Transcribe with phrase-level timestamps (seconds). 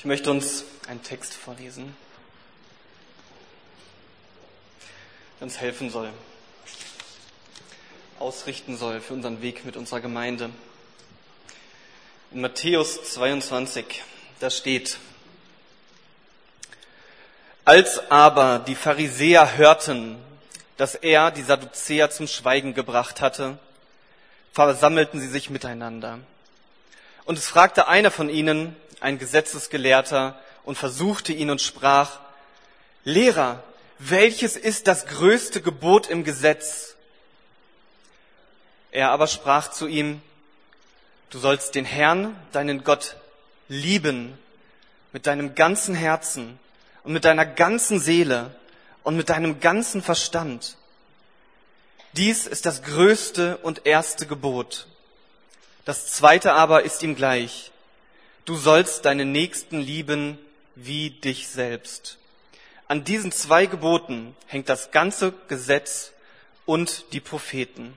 [0.00, 1.94] Ich möchte uns einen Text vorlesen,
[5.38, 6.10] der uns helfen soll,
[8.18, 10.48] ausrichten soll für unseren Weg mit unserer Gemeinde.
[12.30, 14.02] In Matthäus 22,
[14.38, 14.96] da steht,
[17.66, 20.16] als aber die Pharisäer hörten,
[20.78, 23.58] dass er die Sadduzäer zum Schweigen gebracht hatte,
[24.54, 26.20] versammelten sie sich miteinander.
[27.26, 32.20] Und es fragte einer von ihnen, ein Gesetzesgelehrter, und versuchte ihn und sprach,
[33.04, 33.62] Lehrer,
[33.98, 36.94] welches ist das größte Gebot im Gesetz?
[38.92, 40.20] Er aber sprach zu ihm,
[41.30, 43.16] du sollst den Herrn, deinen Gott,
[43.68, 44.38] lieben
[45.12, 46.58] mit deinem ganzen Herzen
[47.04, 48.54] und mit deiner ganzen Seele
[49.02, 50.76] und mit deinem ganzen Verstand.
[52.12, 54.86] Dies ist das größte und erste Gebot.
[55.84, 57.70] Das zweite aber ist ihm gleich.
[58.50, 60.36] Du sollst deinen Nächsten lieben
[60.74, 62.18] wie dich selbst.
[62.88, 66.10] An diesen zwei Geboten hängt das ganze Gesetz
[66.66, 67.96] und die Propheten.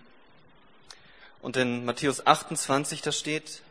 [1.41, 3.63] Und in Matthäus 28, da steht,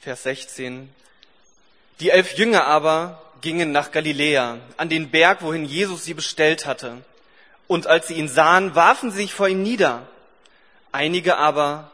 [0.00, 0.92] Vers 16.
[2.00, 6.98] Die elf Jünger aber gingen nach Galiläa, an den Berg, wohin Jesus sie bestellt hatte.
[7.66, 10.06] Und als sie ihn sahen, warfen sie sich vor ihm nieder.
[10.92, 11.90] Einige aber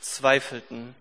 [0.00, 0.94] zweifelten.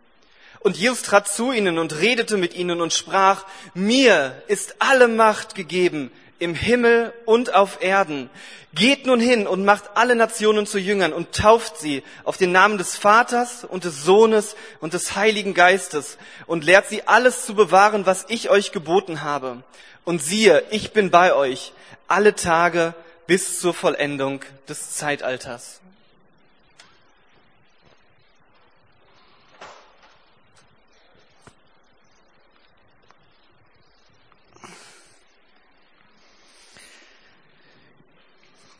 [0.59, 5.55] Und Jesus trat zu ihnen und redete mit ihnen und sprach, mir ist alle Macht
[5.55, 6.09] gegeben
[6.43, 8.29] im Himmel und auf Erden.
[8.73, 12.77] Geht nun hin und macht alle Nationen zu Jüngern und tauft sie auf den Namen
[12.77, 18.05] des Vaters und des Sohnes und des Heiligen Geistes und lehrt sie alles zu bewahren,
[18.05, 19.63] was ich euch geboten habe.
[20.05, 21.71] Und siehe, ich bin bei euch
[22.07, 22.93] alle Tage
[23.25, 25.79] bis zur Vollendung des Zeitalters.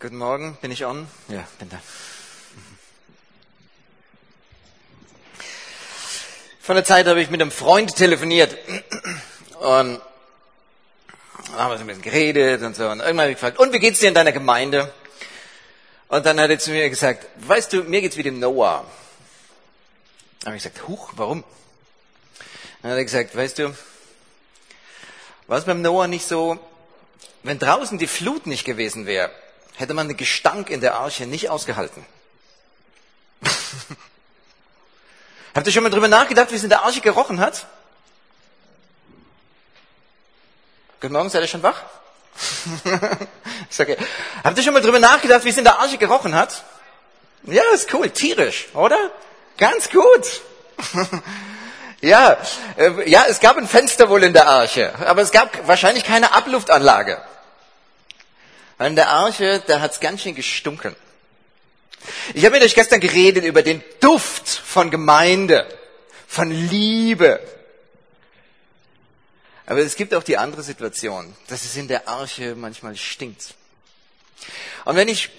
[0.03, 1.07] Guten Morgen, bin ich on?
[1.29, 1.79] Ja, bin da.
[6.59, 8.57] Vor einer Zeit habe ich mit einem Freund telefoniert
[9.61, 10.01] und
[11.53, 12.89] haben wir so ein bisschen geredet und so.
[12.89, 14.93] Und irgendwann habe ich gefragt, und wie geht's dir in deiner Gemeinde?
[16.09, 18.85] Und dann hat er zu mir gesagt, weißt du, mir geht's wie dem Noah.
[20.41, 21.45] Dann habe ich gesagt, huch, warum?
[22.81, 23.73] Dann hat er gesagt, weißt du,
[25.47, 26.59] war es beim Noah nicht so,
[27.43, 29.31] wenn draußen die Flut nicht gewesen wäre,
[29.75, 32.05] hätte man den Gestank in der Arche nicht ausgehalten.
[35.55, 37.67] Habt ihr schon mal drüber nachgedacht, wie es in der Arche gerochen hat?
[40.99, 41.81] Guten Morgen, seid ihr schon wach?
[43.69, 43.97] ist okay.
[44.43, 46.63] Habt ihr schon mal drüber nachgedacht, wie es in der Arche gerochen hat?
[47.43, 49.11] Ja, ist cool, tierisch, oder?
[49.57, 50.41] Ganz gut.
[52.01, 52.37] ja,
[52.77, 56.33] äh, ja, es gab ein Fenster wohl in der Arche, aber es gab wahrscheinlich keine
[56.33, 57.21] Abluftanlage.
[58.85, 60.93] In der Arche, da hat's ganz schön gestunken.
[62.33, 65.65] Ich habe mit euch gestern geredet über den Duft von Gemeinde,
[66.27, 67.39] von Liebe.
[69.65, 73.53] Aber es gibt auch die andere Situation, dass es in der Arche manchmal stinkt.
[74.83, 75.29] Und wenn ich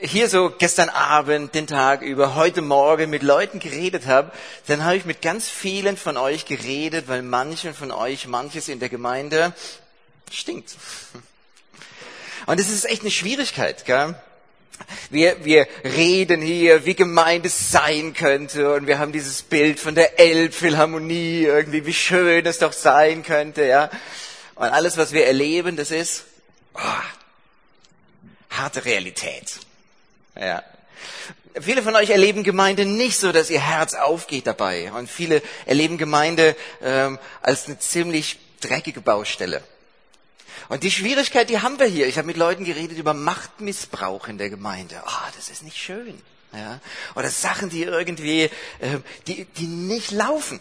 [0.00, 4.32] hier so gestern Abend, den Tag über, heute Morgen mit Leuten geredet habe,
[4.66, 8.80] dann habe ich mit ganz vielen von euch geredet, weil manchen von euch manches in
[8.80, 9.52] der Gemeinde
[10.30, 10.74] stinkt.
[12.46, 14.14] Und es ist echt eine Schwierigkeit, gell?
[15.10, 19.94] Wir, wir reden hier, wie gemeint es sein könnte, und wir haben dieses Bild von
[19.94, 23.90] der Elbphilharmonie, irgendwie, wie schön es doch sein könnte, ja.
[24.54, 26.24] Und alles, was wir erleben, das ist
[26.74, 26.80] oh,
[28.50, 29.58] harte Realität.
[30.38, 30.62] Ja.
[31.60, 34.90] Viele von euch erleben Gemeinde nicht so, dass ihr Herz aufgeht dabei.
[34.92, 39.62] Und viele erleben Gemeinde ähm, als eine ziemlich dreckige Baustelle.
[40.68, 42.06] Und die Schwierigkeit, die haben wir hier.
[42.06, 45.02] Ich habe mit Leuten geredet über Machtmissbrauch in der Gemeinde.
[45.04, 46.20] Ah, oh, das ist nicht schön.
[46.52, 46.80] Ja?
[47.14, 48.50] Oder Sachen, die irgendwie, äh,
[49.26, 50.60] die, die nicht laufen.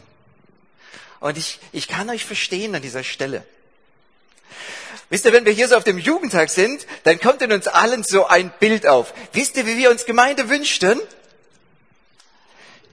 [1.19, 3.45] Und ich, ich kann euch verstehen an dieser Stelle.
[5.09, 8.03] Wisst ihr, wenn wir hier so auf dem Jugendtag sind, dann kommt in uns allen
[8.03, 9.13] so ein Bild auf.
[9.33, 10.99] Wisst ihr, wie wir uns Gemeinde wünschten?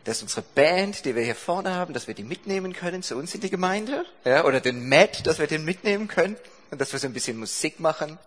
[0.04, 3.34] Dass unsere Band, die wir hier vorne haben, dass wir die mitnehmen können zu uns
[3.34, 4.04] in die Gemeinde.
[4.24, 6.36] Ja, oder den Matt, dass wir den mitnehmen können
[6.70, 8.18] dass wir so ein bisschen Musik machen.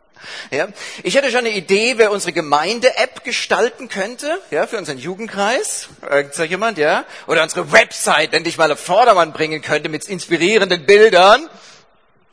[0.52, 0.68] Ja,
[1.04, 5.90] ich hätte schon eine Idee, wer unsere Gemeinde-App gestalten könnte, ja, für unseren Jugendkreis.
[6.08, 7.06] Irgend jemand, ja?
[7.28, 11.50] Oder unsere Website endlich mal auf Vordermann bringen könnte mit inspirierenden Bildern.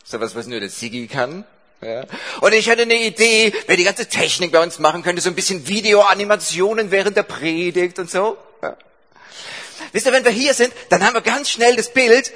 [0.05, 1.45] Sowas, was nur der Sigi kann.
[1.81, 2.05] Ja.
[2.41, 5.37] Und ich hatte eine Idee, wer die ganze Technik bei uns machen könnte, so ein
[5.37, 8.37] bisschen Videoanimationen während der Predigt und so.
[8.63, 8.77] Ja.
[9.93, 12.33] Wisst ihr, wenn wir hier sind, dann haben wir ganz schnell das Bild,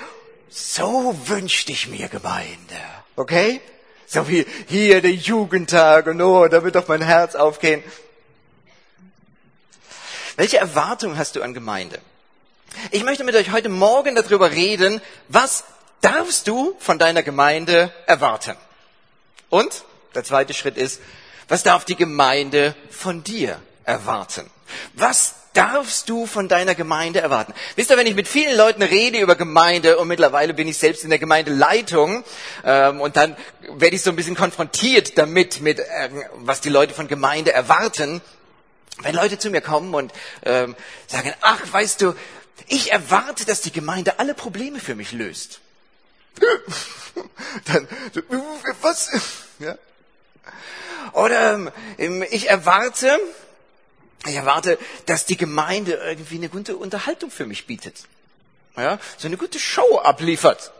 [0.48, 2.76] so wünschte ich mir Gemeinde.
[3.16, 3.60] Okay?
[4.06, 7.82] So wie hier der Jugendtag und oh, da wird doch mein Herz aufgehen.
[10.36, 11.98] Welche Erwartung hast du an Gemeinde?
[12.90, 15.64] Ich möchte mit euch heute Morgen darüber reden, was
[16.00, 18.56] darfst du von deiner Gemeinde erwarten?
[19.50, 19.84] Und
[20.14, 21.00] der zweite Schritt ist,
[21.48, 24.50] was darf die Gemeinde von dir erwarten?
[24.94, 27.54] Was darfst du von deiner Gemeinde erwarten?
[27.76, 31.04] Wisst ihr, wenn ich mit vielen Leuten rede über Gemeinde und mittlerweile bin ich selbst
[31.04, 32.24] in der Gemeindeleitung
[32.64, 33.36] ähm, und dann
[33.68, 38.20] werde ich so ein bisschen konfrontiert damit, mit äh, was die Leute von Gemeinde erwarten.
[39.02, 40.12] Wenn Leute zu mir kommen und
[40.44, 40.76] ähm,
[41.06, 42.14] sagen, ach, weißt du,
[42.68, 45.60] ich erwarte, dass die Gemeinde alle Probleme für mich löst.
[47.66, 47.88] dann,
[48.80, 49.10] was?
[49.58, 49.76] Ja.
[51.12, 53.18] Oder ähm, ich erwarte,
[54.26, 58.04] ich erwarte, dass die Gemeinde irgendwie eine gute Unterhaltung für mich bietet.
[58.76, 60.72] Ja, so eine gute Show abliefert.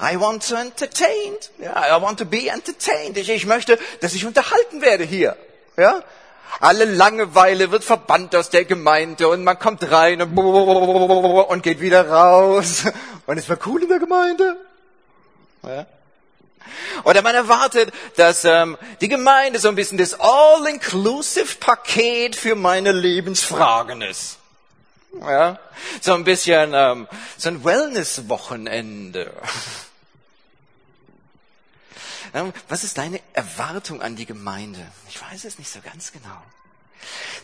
[0.00, 1.36] I want to entertain.
[1.58, 3.16] Ja, I want to be entertained.
[3.16, 5.36] Ich, ich möchte, dass ich unterhalten werde hier.
[5.76, 6.02] Ja,
[6.60, 12.08] alle Langeweile wird verbannt aus der Gemeinde und man kommt rein und, und geht wieder
[12.08, 12.84] raus.
[13.26, 14.56] Und es war cool in der Gemeinde.
[15.62, 15.86] Ja.
[17.04, 24.02] Oder man erwartet, dass ähm, die Gemeinde so ein bisschen das All-Inclusive-Paket für meine Lebensfragen
[24.02, 24.38] ist.
[25.20, 25.58] Ja,
[26.00, 27.06] so ein bisschen ähm,
[27.36, 29.32] so ein Wellness-Wochenende.
[32.68, 34.84] Was ist deine Erwartung an die Gemeinde?
[35.08, 36.42] Ich weiß es nicht so ganz genau.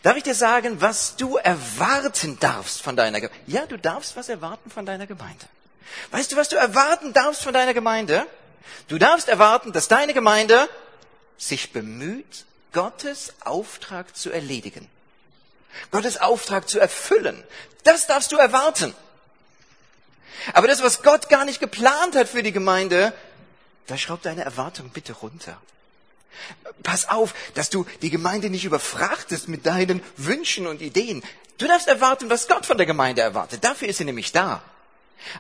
[0.03, 3.45] Darf ich dir sagen, was du erwarten darfst von deiner Gemeinde?
[3.47, 5.47] Ja, du darfst was erwarten von deiner Gemeinde.
[6.11, 8.27] Weißt du, was du erwarten darfst von deiner Gemeinde?
[8.89, 10.69] Du darfst erwarten, dass deine Gemeinde
[11.39, 14.89] sich bemüht, Gottes Auftrag zu erledigen.
[15.91, 17.43] Gottes Auftrag zu erfüllen.
[17.85, 18.95] Das darfst du erwarten.
[20.53, 23.13] Aber das, was Gott gar nicht geplant hat für die Gemeinde,
[23.87, 25.61] da schraub deine Erwartung bitte runter.
[26.83, 31.23] Pass auf, dass du die Gemeinde nicht überfrachtest mit deinen Wünschen und Ideen.
[31.59, 33.65] Du darfst erwarten, was Gott von der Gemeinde erwartet.
[33.65, 34.63] Dafür ist sie nämlich da.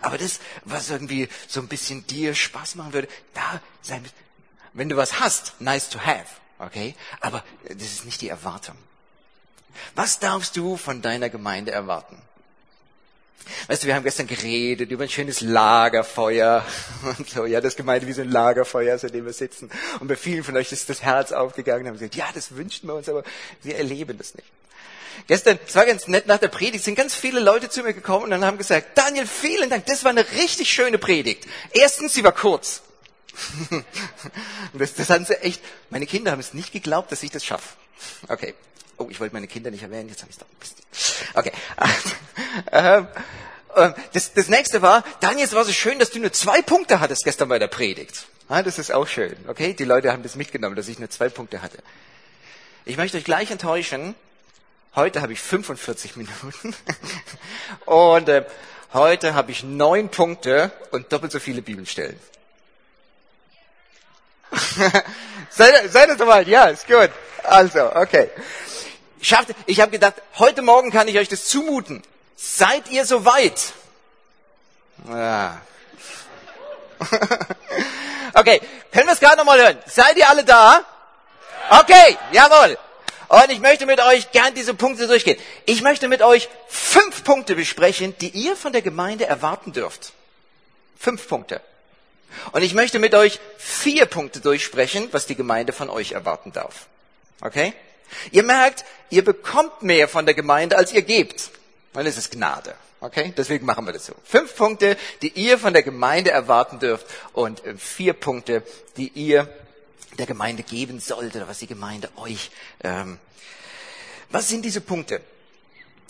[0.00, 4.12] Aber das, was irgendwie so ein bisschen dir Spaß machen würde, da sei mit,
[4.72, 6.26] wenn du was hast, nice to have,
[6.58, 6.94] okay?
[7.20, 8.76] Aber das ist nicht die Erwartung.
[9.94, 12.20] Was darfst du von deiner Gemeinde erwarten?
[13.68, 16.64] Weißt du, wir haben gestern geredet über ein schönes Lagerfeuer
[17.18, 17.46] und so.
[17.46, 19.70] Ja, das Gemeinde wie so ein Lagerfeuer, so dem wir sitzen.
[19.98, 22.88] Und bei vielen von euch ist das Herz aufgegangen und haben gesagt, ja, das wünschen
[22.88, 23.24] wir uns, aber
[23.62, 24.48] wir erleben das nicht.
[25.26, 28.32] Gestern, es war ganz nett, nach der Predigt sind ganz viele Leute zu mir gekommen
[28.32, 31.46] und haben gesagt, Daniel, vielen Dank, das war eine richtig schöne Predigt.
[31.72, 32.82] Erstens, sie war kurz.
[34.72, 37.76] das, das haben sie echt, meine Kinder haben es nicht geglaubt, dass ich das schaffe.
[38.28, 38.54] Okay.
[38.98, 41.38] Oh, ich wollte meine Kinder nicht erwähnen, jetzt habe ich es doch.
[41.38, 41.52] Okay.
[42.72, 43.06] Ähm,
[43.76, 46.98] ähm, das, das nächste war, Daniel, es war so schön, dass du nur zwei Punkte
[46.98, 48.26] hattest gestern bei der Predigt.
[48.48, 49.36] Ah, das ist auch schön.
[49.46, 51.78] Okay, die Leute haben das mitgenommen, dass ich nur zwei Punkte hatte.
[52.84, 54.16] Ich möchte euch gleich enttäuschen.
[54.96, 56.74] Heute habe ich 45 Minuten
[57.84, 58.44] und äh,
[58.92, 62.18] heute habe ich neun Punkte und doppelt so viele Bibelstellen.
[65.50, 66.48] seid, seid ihr soweit?
[66.48, 67.10] Ja, ist gut.
[67.44, 68.30] Also, okay.
[69.22, 72.02] Schafft, ich habe gedacht, heute Morgen kann ich euch das zumuten.
[72.34, 73.72] Seid ihr soweit?
[75.08, 75.60] Ja.
[78.34, 78.60] okay,
[78.92, 79.78] können wir es gerade nochmal hören?
[79.86, 80.84] Seid ihr alle da?
[81.70, 82.76] Okay, jawohl.
[83.30, 85.38] Und ich möchte mit euch gern diese Punkte durchgehen.
[85.64, 90.14] Ich möchte mit euch fünf Punkte besprechen, die ihr von der Gemeinde erwarten dürft.
[90.98, 91.60] Fünf Punkte.
[92.50, 96.86] Und ich möchte mit euch vier Punkte durchsprechen, was die Gemeinde von euch erwarten darf.
[97.40, 97.72] Okay?
[98.32, 101.50] Ihr merkt, ihr bekommt mehr von der Gemeinde, als ihr gebt.
[101.94, 102.74] Es ist Gnade.
[102.98, 103.32] Okay?
[103.36, 104.14] Deswegen machen wir das so.
[104.24, 108.64] Fünf Punkte, die ihr von der Gemeinde erwarten dürft und äh, vier Punkte,
[108.96, 109.48] die ihr
[110.18, 112.50] der Gemeinde geben sollte oder was die Gemeinde euch.
[112.82, 113.18] Ähm,
[114.30, 115.20] was sind diese Punkte?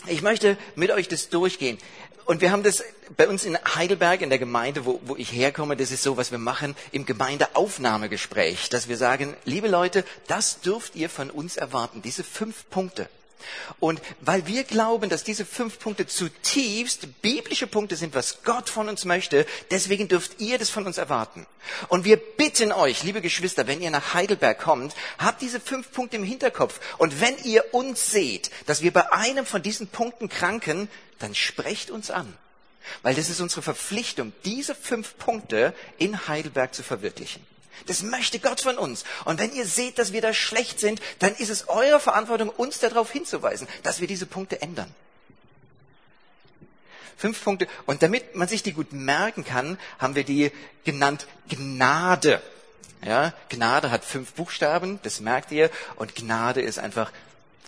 [0.06, 1.78] Ich möchte mit euch das durchgehen.
[2.25, 2.85] Und wir haben das
[3.16, 6.30] bei uns in Heidelberg, in der Gemeinde, wo, wo ich herkomme, das ist so, was
[6.30, 12.02] wir machen im Gemeindeaufnahmegespräch, dass wir sagen, liebe Leute, das dürft ihr von uns erwarten,
[12.02, 13.09] diese fünf Punkte.
[13.78, 18.88] Und weil wir glauben, dass diese fünf Punkte zutiefst biblische Punkte sind, was Gott von
[18.88, 21.47] uns möchte, deswegen dürft ihr das von uns erwarten.
[21.88, 26.16] Und wir bitten euch, liebe Geschwister, wenn ihr nach Heidelberg kommt, habt diese fünf Punkte
[26.16, 26.80] im Hinterkopf.
[26.99, 31.90] Und wenn ihr uns seht, dass wir bei einem von diesen Punkten kranken, dann sprecht
[31.90, 32.37] uns an.
[33.02, 37.44] Weil das ist unsere Verpflichtung, diese fünf Punkte in Heidelberg zu verwirklichen.
[37.86, 39.04] Das möchte Gott von uns.
[39.24, 42.78] Und wenn ihr seht, dass wir da schlecht sind, dann ist es eure Verantwortung, uns
[42.78, 44.94] darauf hinzuweisen, dass wir diese Punkte ändern.
[47.16, 47.68] Fünf Punkte.
[47.86, 50.52] Und damit man sich die gut merken kann, haben wir die
[50.84, 52.42] genannt Gnade.
[53.04, 55.70] Ja, Gnade hat fünf Buchstaben, das merkt ihr.
[55.96, 57.12] Und Gnade ist einfach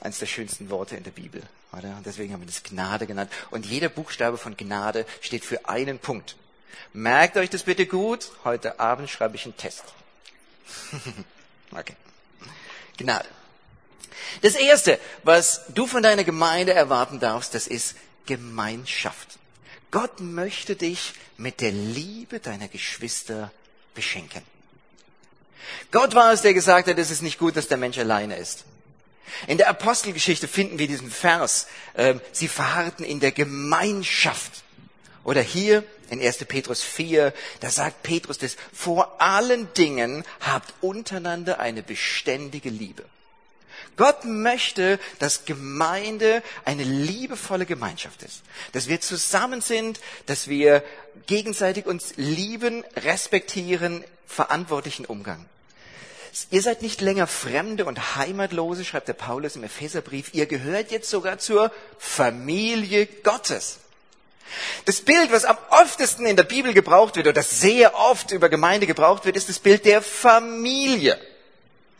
[0.01, 1.43] eines der schönsten Worte in der Bibel.
[1.73, 1.97] Oder?
[1.97, 3.31] Und deswegen haben wir das Gnade genannt.
[3.51, 6.37] Und jeder Buchstabe von Gnade steht für einen Punkt.
[6.93, 8.31] Merkt euch das bitte gut.
[8.45, 9.85] Heute Abend schreibe ich einen Test.
[11.73, 11.97] okay.
[12.97, 13.29] Gnade.
[14.41, 19.39] Das erste, was du von deiner Gemeinde erwarten darfst, das ist Gemeinschaft.
[19.91, 23.53] Gott möchte dich mit der Liebe deiner Geschwister
[23.95, 24.43] beschenken.
[25.91, 28.65] Gott war es, der gesagt hat, es ist nicht gut, dass der Mensch alleine ist.
[29.47, 34.62] In der Apostelgeschichte finden wir diesen Vers, äh, sie verharrten in der Gemeinschaft.
[35.25, 36.39] Oder hier in 1.
[36.47, 43.05] Petrus 4, da sagt Petrus das, vor allen Dingen habt untereinander eine beständige Liebe.
[43.97, 48.43] Gott möchte, dass Gemeinde eine liebevolle Gemeinschaft ist.
[48.73, 50.83] Dass wir zusammen sind, dass wir
[51.27, 55.45] gegenseitig uns lieben, respektieren, verantwortlichen Umgang.
[56.51, 60.33] Ihr seid nicht länger Fremde und Heimatlose, schreibt der Paulus im Epheserbrief.
[60.33, 63.82] Ihr gehört jetzt sogar zur Familie Gottes.
[64.85, 68.49] Das Bild, was am öftesten in der Bibel gebraucht wird oder das sehr oft über
[68.49, 71.19] Gemeinde gebraucht wird, ist das Bild der Familie.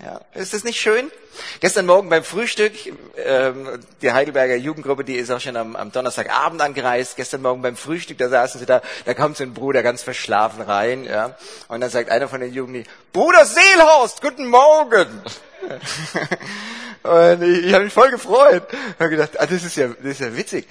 [0.03, 1.13] Ja, ist das nicht schön?
[1.61, 2.73] Gestern Morgen beim Frühstück,
[3.17, 7.17] ähm, die Heidelberger Jugendgruppe, die ist auch schon am, am Donnerstagabend angereist.
[7.17, 10.61] Gestern Morgen beim Frühstück, da saßen sie da, da kommt so ein Bruder ganz verschlafen
[10.61, 11.37] rein, ja,
[11.69, 15.23] und dann sagt einer von den Jugendlichen, Bruder Seelhorst, guten Morgen.
[17.03, 18.67] und ich, ich habe mich voll gefreut.
[18.71, 20.69] Ich habe gedacht, ah, das ist ja, das ist ja witzig.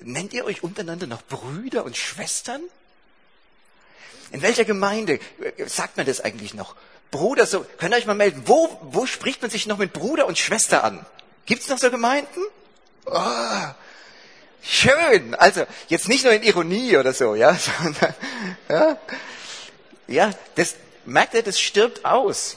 [0.00, 2.62] Nennt ihr euch untereinander noch Brüder und Schwestern?
[4.30, 5.20] In welcher Gemeinde
[5.66, 6.74] sagt man das eigentlich noch?
[7.10, 10.26] Bruder, so, könnt ihr euch mal melden, wo, wo spricht man sich noch mit Bruder
[10.26, 11.04] und Schwester an?
[11.44, 12.40] Gibt's noch so Gemeinden?
[13.04, 13.64] Oh,
[14.62, 15.34] schön.
[15.34, 18.14] Also, jetzt nicht nur in Ironie oder so, ja, sondern,
[18.70, 18.98] ja,
[20.06, 22.56] ja, das, merkt ihr, das stirbt aus.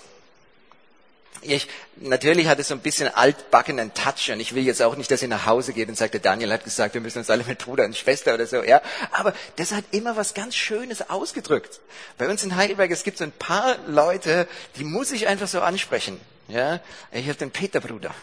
[1.41, 5.11] Ich, natürlich hat es so ein bisschen altbackenen Touch und ich will jetzt auch nicht,
[5.11, 7.43] dass ihr nach Hause geht und sagt, der Daniel hat gesagt, wir müssen uns alle
[7.43, 8.81] mit Bruder und Schwester oder so, ja.
[9.11, 11.79] Aber das hat immer was ganz Schönes ausgedrückt.
[12.17, 15.61] Bei uns in Heidelberg, es gibt so ein paar Leute, die muss ich einfach so
[15.61, 16.79] ansprechen, ja.
[17.11, 18.13] Ich habe den Peterbruder.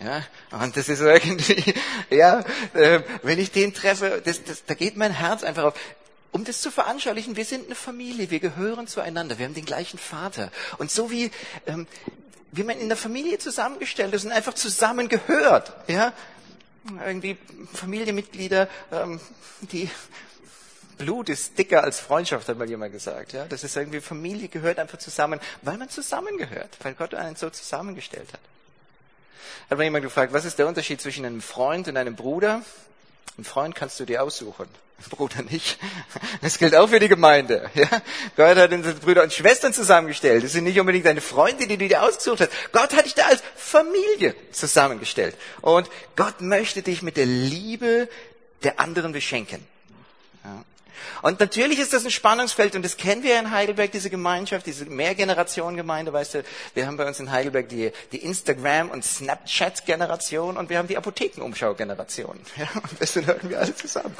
[0.00, 1.74] Ja, und das ist irgendwie,
[2.10, 5.74] ja, äh, wenn ich den treffe, das, das, da geht mein Herz einfach auf
[6.32, 9.98] um das zu veranschaulichen, wir sind eine Familie, wir gehören zueinander, wir haben den gleichen
[9.98, 10.50] Vater.
[10.78, 11.30] Und so wie
[11.66, 11.86] ähm,
[12.52, 15.72] wie man in der Familie zusammengestellt ist und einfach zusammengehört.
[15.88, 16.12] Ja?
[17.04, 17.38] Irgendwie
[17.72, 19.20] Familienmitglieder, ähm,
[19.62, 19.90] die
[20.98, 23.32] Blut ist dicker als Freundschaft, hat mal jemand gesagt.
[23.32, 23.46] Ja?
[23.46, 28.32] Das ist irgendwie, Familie gehört einfach zusammen, weil man zusammengehört, weil Gott einen so zusammengestellt
[28.32, 28.40] hat.
[29.70, 32.62] Hat mal jemand gefragt, was ist der Unterschied zwischen einem Freund und einem Bruder?
[33.38, 34.68] Ein Freund kannst du dir aussuchen.
[35.10, 35.78] Bruder nicht.
[36.40, 37.70] Das gilt auch für die Gemeinde.
[37.74, 37.88] Ja?
[38.36, 40.44] Gott hat unsere Brüder und Schwestern zusammengestellt.
[40.44, 42.50] Das sind nicht unbedingt deine Freunde, die du dir ausgesucht hast.
[42.72, 45.36] Gott hat dich da als Familie zusammengestellt.
[45.60, 48.08] Und Gott möchte dich mit der Liebe
[48.62, 49.66] der anderen beschenken.
[50.44, 50.64] Ja?
[51.22, 54.86] Und natürlich ist das ein Spannungsfeld und das kennen wir in Heidelberg, diese Gemeinschaft, diese
[54.86, 56.44] Mehrgenerationengemeinde, weißt du,
[56.74, 60.96] wir haben bei uns in Heidelberg die, die Instagram- und Snapchat-Generation und wir haben die
[60.96, 62.40] Apothekenumschau-Generation.
[62.56, 64.14] Ja, und wir sind irgendwie alle zusammen.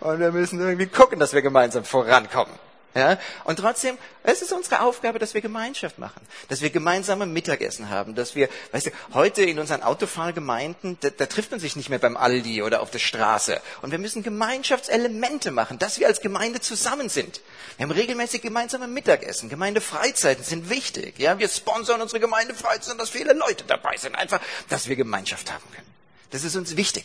[0.00, 2.52] Und wir müssen irgendwie gucken, dass wir gemeinsam vorankommen.
[2.94, 3.18] Ja?
[3.44, 8.14] Und trotzdem, es ist unsere Aufgabe, dass wir Gemeinschaft machen, dass wir gemeinsame Mittagessen haben,
[8.14, 11.98] dass wir, weißt du, heute in unseren Autofahrgemeinden, da, da trifft man sich nicht mehr
[11.98, 13.60] beim Aldi oder auf der Straße.
[13.82, 17.40] Und wir müssen Gemeinschaftselemente machen, dass wir als Gemeinde zusammen sind.
[17.76, 21.18] Wir haben regelmäßig gemeinsame Mittagessen, Gemeindefreizeiten sind wichtig.
[21.18, 21.38] Ja?
[21.38, 25.86] Wir sponsern unsere Gemeindefreizeiten, dass viele Leute dabei sind, einfach, dass wir Gemeinschaft haben können.
[26.30, 27.04] Das ist uns wichtig,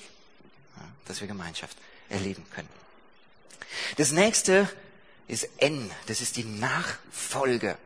[0.77, 0.83] ja?
[1.07, 1.77] dass wir Gemeinschaft
[2.09, 2.69] erleben können.
[3.97, 4.69] Das nächste,
[5.27, 7.77] ist N, das ist die Nachfolge.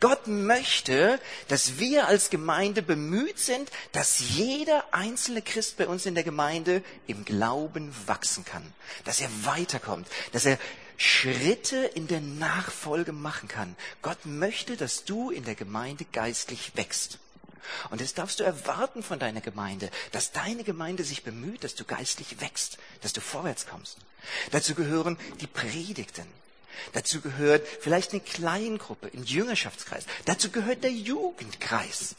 [0.00, 6.14] Gott möchte, dass wir als Gemeinde bemüht sind, dass jeder einzelne Christ bei uns in
[6.14, 8.72] der Gemeinde im Glauben wachsen kann,
[9.04, 10.58] dass er weiterkommt, dass er
[10.96, 13.76] Schritte in der Nachfolge machen kann.
[14.02, 17.18] Gott möchte, dass du in der Gemeinde geistlich wächst.
[17.90, 21.84] Und das darfst du erwarten von deiner Gemeinde, dass deine Gemeinde sich bemüht, dass du
[21.84, 23.98] geistlich wächst, dass du vorwärts kommst.
[24.52, 26.26] Dazu gehören die Predigten.
[26.92, 30.04] Dazu gehört vielleicht eine Kleingruppe, ein Jüngerschaftskreis.
[30.24, 32.16] Dazu gehört der Jugendkreis.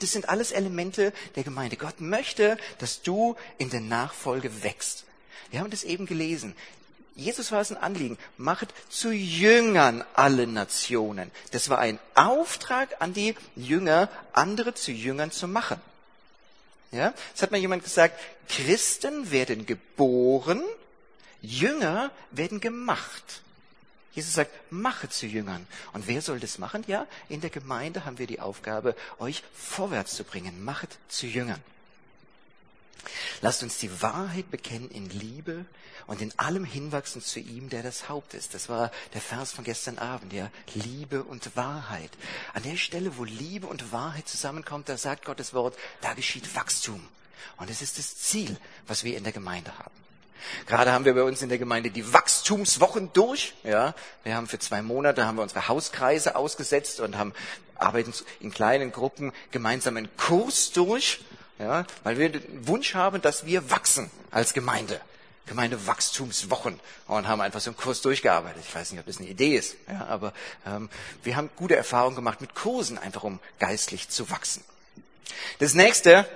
[0.00, 1.76] Das sind alles Elemente der Gemeinde.
[1.76, 5.04] Gott möchte, dass du in der Nachfolge wächst.
[5.50, 6.54] Wir haben das eben gelesen.
[7.14, 11.30] Jesus war es ein Anliegen, macht zu Jüngern alle Nationen.
[11.50, 15.78] Das war ein Auftrag an die Jünger, andere zu Jüngern zu machen.
[16.90, 18.18] Ja, das hat mal jemand gesagt,
[18.48, 20.62] Christen werden geboren,
[21.40, 23.42] Jünger werden gemacht.
[24.14, 25.66] Jesus sagt, mache zu Jüngern.
[25.92, 26.84] Und wer soll das machen?
[26.86, 30.62] Ja, in der Gemeinde haben wir die Aufgabe, euch vorwärts zu bringen.
[30.62, 31.62] Machet zu Jüngern.
[33.40, 35.64] Lasst uns die Wahrheit bekennen in Liebe
[36.06, 38.54] und in allem hinwachsen zu ihm, der das Haupt ist.
[38.54, 40.50] Das war der Vers von gestern Abend, ja.
[40.74, 42.10] Liebe und Wahrheit.
[42.54, 47.02] An der Stelle, wo Liebe und Wahrheit zusammenkommt, da sagt Gottes Wort, da geschieht Wachstum.
[47.56, 50.01] Und es ist das Ziel, was wir in der Gemeinde haben.
[50.66, 53.54] Gerade haben wir bei uns in der Gemeinde die Wachstumswochen durch.
[53.64, 53.94] Ja,
[54.24, 57.32] wir haben für zwei Monate haben wir unsere Hauskreise ausgesetzt und haben
[57.76, 61.20] arbeiten in kleinen Gruppen gemeinsam einen Kurs durch.
[61.58, 65.00] Ja, weil wir den Wunsch haben, dass wir wachsen als Gemeinde.
[65.46, 68.62] Gemeindewachstumswochen und haben einfach so einen Kurs durchgearbeitet.
[68.66, 70.32] Ich weiß nicht, ob das eine Idee ist, ja, aber
[70.66, 70.88] ähm,
[71.24, 74.62] wir haben gute Erfahrungen gemacht mit Kursen, einfach um geistlich zu wachsen.
[75.58, 76.28] Das nächste,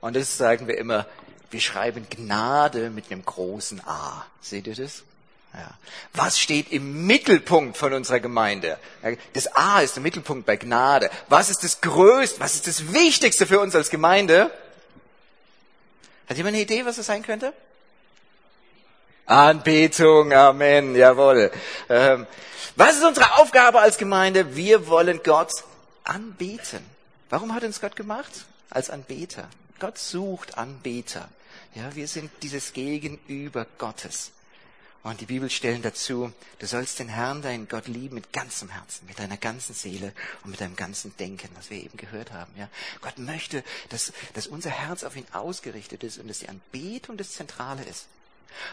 [0.00, 1.06] und das sagen wir immer,
[1.50, 4.24] wir schreiben Gnade mit einem großen A.
[4.40, 5.04] Seht ihr das?
[5.54, 5.70] Ja.
[6.12, 8.78] Was steht im Mittelpunkt von unserer Gemeinde?
[9.32, 11.10] Das A ist der Mittelpunkt bei Gnade.
[11.28, 14.50] Was ist das Größte, was ist das Wichtigste für uns als Gemeinde?
[16.28, 17.52] Hat jemand eine Idee, was das sein könnte?
[19.24, 21.50] Anbetung, Amen, jawohl.
[21.88, 22.26] Ähm,
[22.76, 24.54] was ist unsere Aufgabe als Gemeinde?
[24.54, 25.52] Wir wollen Gott
[26.04, 26.84] anbeten.
[27.30, 28.30] Warum hat uns Gott gemacht?
[28.70, 29.48] Als Anbeter.
[29.80, 31.28] Gott sucht Anbeter.
[31.74, 34.32] Ja, wir sind dieses Gegenüber Gottes.
[35.02, 39.20] Und die Bibelstellen dazu, du sollst den Herrn, deinen Gott lieben mit ganzem Herzen, mit
[39.20, 42.52] deiner ganzen Seele und mit deinem ganzen Denken, was wir eben gehört haben.
[42.56, 42.68] Ja,
[43.02, 47.30] Gott möchte, dass, dass unser Herz auf ihn ausgerichtet ist und dass die Anbetung das
[47.34, 48.06] Zentrale ist.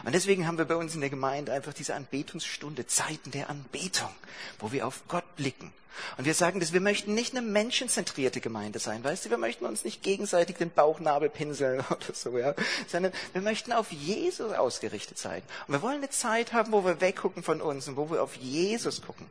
[0.04, 4.10] Und deswegen haben wir bei uns in der Gemeinde einfach diese Anbetungsstunde, Zeiten der Anbetung,
[4.58, 5.72] wo wir auf Gott blicken.
[6.16, 9.64] Und wir sagen, dass wir möchten nicht eine menschenzentrierte Gemeinde sein, weißt du, wir möchten
[9.64, 12.54] uns nicht gegenseitig den Bauchnabel pinseln oder so, ja,
[12.88, 15.42] sondern wir möchten auf Jesus ausgerichtet sein.
[15.66, 18.34] Und wir wollen eine Zeit haben, wo wir weggucken von uns und wo wir auf
[18.36, 19.30] Jesus gucken.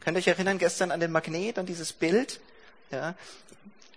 [0.00, 2.40] Könnt ihr euch erinnern gestern an den Magnet, an dieses Bild?
[2.90, 3.14] Ja,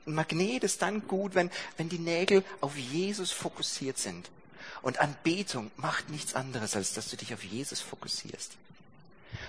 [0.05, 4.29] ein Magnet ist dann gut, wenn, wenn die Nägel auf Jesus fokussiert sind.
[4.83, 8.51] Und Anbetung macht nichts anderes, als dass du dich auf Jesus fokussierst.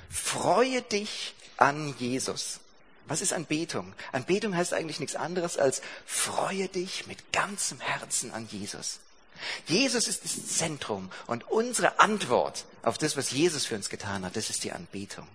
[0.08, 2.60] Freue dich an Jesus.
[3.06, 3.92] Was ist Anbetung?
[4.12, 9.00] Anbetung heißt eigentlich nichts anderes als freue dich mit ganzem Herzen an Jesus.
[9.66, 14.36] Jesus ist das Zentrum und unsere Antwort auf das, was Jesus für uns getan hat,
[14.36, 15.26] das ist die Anbetung.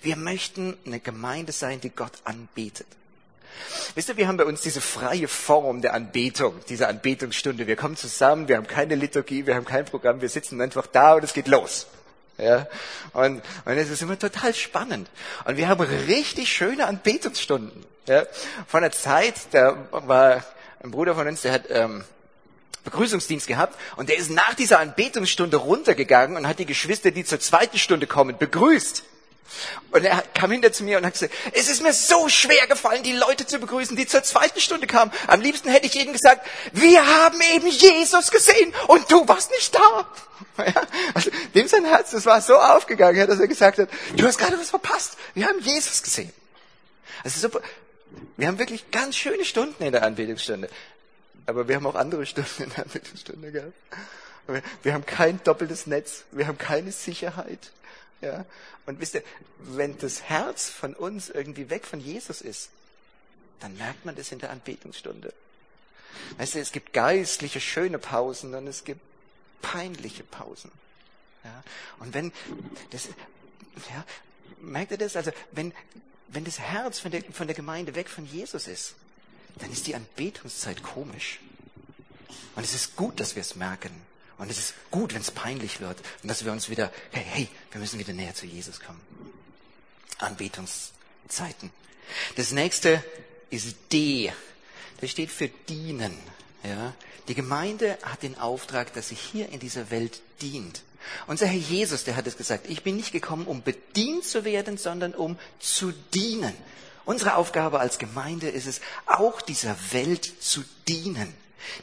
[0.00, 2.86] Wir möchten eine Gemeinde sein, die Gott anbetet.
[3.94, 7.66] Wisst ihr, wir haben bei uns diese freie Form der Anbetung, diese Anbetungsstunde.
[7.66, 11.14] Wir kommen zusammen, wir haben keine Liturgie, wir haben kein Programm, wir sitzen einfach da
[11.14, 11.86] und es geht los.
[12.38, 12.66] Ja,
[13.12, 15.08] und, und es ist immer total spannend.
[15.44, 17.84] Und wir haben richtig schöne Anbetungsstunden.
[18.06, 18.24] Ja,
[18.66, 20.44] von der Zeit, da war
[20.82, 22.04] ein Bruder von uns, der hat ähm,
[22.84, 27.38] Begrüßungsdienst gehabt und der ist nach dieser Anbetungsstunde runtergegangen und hat die Geschwister, die zur
[27.38, 29.04] zweiten Stunde kommen, begrüßt.
[29.90, 33.02] Und er kam hinter zu mir und hat gesagt, es ist mir so schwer gefallen,
[33.02, 35.12] die Leute zu begrüßen, die zur zweiten Stunde kamen.
[35.26, 39.74] Am liebsten hätte ich ihnen gesagt, wir haben eben Jesus gesehen und du warst nicht
[39.74, 40.08] da.
[40.58, 40.74] Ja,
[41.14, 44.58] also, dem sein Herz, das war so aufgegangen, dass er gesagt hat, du hast gerade
[44.58, 45.16] was verpasst.
[45.34, 46.30] Wir haben Jesus gesehen.
[47.24, 47.62] Also super.
[48.36, 50.68] Wir haben wirklich ganz schöne Stunden in der Anbetungsstunde.
[51.46, 53.72] Aber wir haben auch andere Stunden in der Anbetungsstunde gehabt.
[54.82, 56.24] Wir haben kein doppeltes Netz.
[56.32, 57.70] Wir haben keine Sicherheit.
[58.22, 58.46] Ja?
[58.86, 59.22] Und wisst ihr,
[59.58, 62.70] wenn das Herz von uns irgendwie weg von Jesus ist,
[63.60, 65.34] dann merkt man das in der Anbetungsstunde.
[66.38, 69.00] Weißt du, es gibt geistliche, schöne Pausen und es gibt
[69.60, 70.70] peinliche Pausen.
[71.44, 71.62] Ja?
[71.98, 72.32] Und wenn
[72.90, 73.08] das,
[73.90, 74.04] ja,
[74.60, 75.16] merkt ihr das?
[75.16, 75.72] Also, wenn,
[76.28, 78.94] wenn das Herz von der, von der Gemeinde weg von Jesus ist,
[79.58, 81.40] dann ist die Anbetungszeit komisch.
[82.54, 83.90] Und es ist gut, dass wir es merken.
[84.42, 87.48] Und es ist gut, wenn es peinlich wird und dass wir uns wieder, hey, hey,
[87.70, 89.00] wir müssen wieder näher zu Jesus kommen.
[90.18, 91.70] Anbetungszeiten.
[92.34, 93.04] Das nächste
[93.50, 94.32] ist D.
[95.00, 96.18] Das steht für dienen.
[96.64, 96.92] Ja?
[97.28, 100.82] Die Gemeinde hat den Auftrag, dass sie hier in dieser Welt dient.
[101.28, 104.76] Unser Herr Jesus, der hat es gesagt, ich bin nicht gekommen, um bedient zu werden,
[104.76, 106.54] sondern um zu dienen.
[107.04, 111.32] Unsere Aufgabe als Gemeinde ist es, auch dieser Welt zu dienen.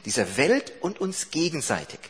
[0.04, 2.00] Dieser Welt und uns gegenseitig.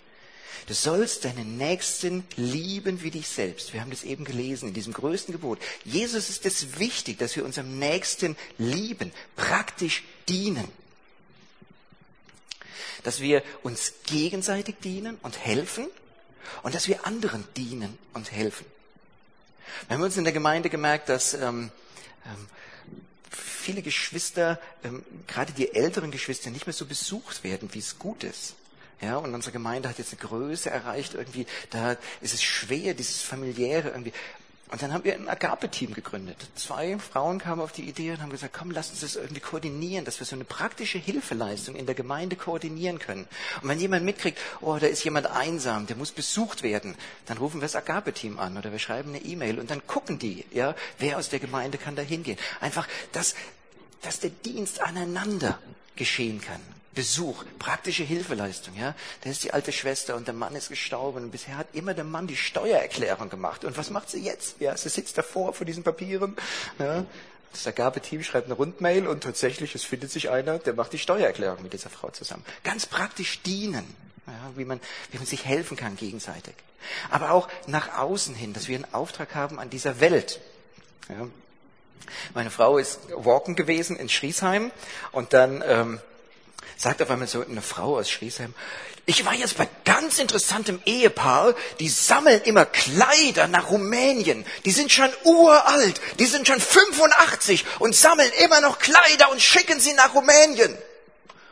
[0.67, 3.73] Du sollst deinen Nächsten lieben wie dich selbst.
[3.73, 5.59] Wir haben das eben gelesen in diesem größten Gebot.
[5.85, 10.69] Jesus ist es wichtig, dass wir unserem Nächsten lieben, praktisch dienen.
[13.03, 15.89] Dass wir uns gegenseitig dienen und helfen
[16.63, 18.67] und dass wir anderen dienen und helfen.
[19.89, 21.71] Wir haben uns in der Gemeinde gemerkt, dass ähm,
[22.27, 22.47] ähm,
[23.31, 28.25] viele Geschwister, ähm, gerade die älteren Geschwister, nicht mehr so besucht werden, wie es gut
[28.25, 28.55] ist.
[29.01, 33.23] Ja, und unsere Gemeinde hat jetzt eine Größe erreicht, irgendwie, da ist es schwer, dieses
[33.23, 34.13] familiäre irgendwie.
[34.71, 36.37] Und dann haben wir ein Agape-Team gegründet.
[36.55, 40.05] Zwei Frauen kamen auf die Idee und haben gesagt, komm, lass uns das irgendwie koordinieren,
[40.05, 43.27] dass wir so eine praktische Hilfeleistung in der Gemeinde koordinieren können.
[43.63, 46.95] Und wenn jemand mitkriegt, oh, da ist jemand einsam, der muss besucht werden,
[47.27, 50.45] dann rufen wir das Agape-Team an oder wir schreiben eine E-Mail und dann gucken die,
[50.53, 52.39] ja, wer aus der Gemeinde kann da hingehen.
[52.61, 53.35] Einfach, dass,
[54.03, 55.59] dass der Dienst aneinander
[55.97, 56.61] geschehen kann.
[56.95, 58.95] Besuch, praktische Hilfeleistung, ja.
[59.23, 62.05] Da ist die alte Schwester und der Mann ist gestorben und bisher hat immer der
[62.05, 63.65] Mann die Steuererklärung gemacht.
[63.65, 64.61] Und was macht sie jetzt?
[64.61, 66.37] Ja, sie sitzt davor vor diesen Papieren,
[66.79, 67.05] ja.
[67.53, 71.63] Das Ergabeteam schreibt eine Rundmail und tatsächlich, es findet sich einer, der macht die Steuererklärung
[71.63, 72.45] mit dieser Frau zusammen.
[72.63, 73.85] Ganz praktisch dienen,
[74.27, 76.55] ja, wie, man, wie man sich helfen kann gegenseitig.
[77.11, 80.41] Aber auch nach außen hin, dass wir einen Auftrag haben an dieser Welt.
[81.09, 81.27] Ja.
[82.35, 84.71] Meine Frau ist walken gewesen in Schriesheim
[85.13, 86.01] und dann ähm,
[86.81, 88.55] sagt auf einmal so eine Frau aus Schriesheim,
[89.05, 94.47] ich war jetzt bei ganz interessantem Ehepaar, die sammeln immer Kleider nach Rumänien.
[94.65, 99.79] Die sind schon uralt, die sind schon 85 und sammeln immer noch Kleider und schicken
[99.79, 100.77] sie nach Rumänien.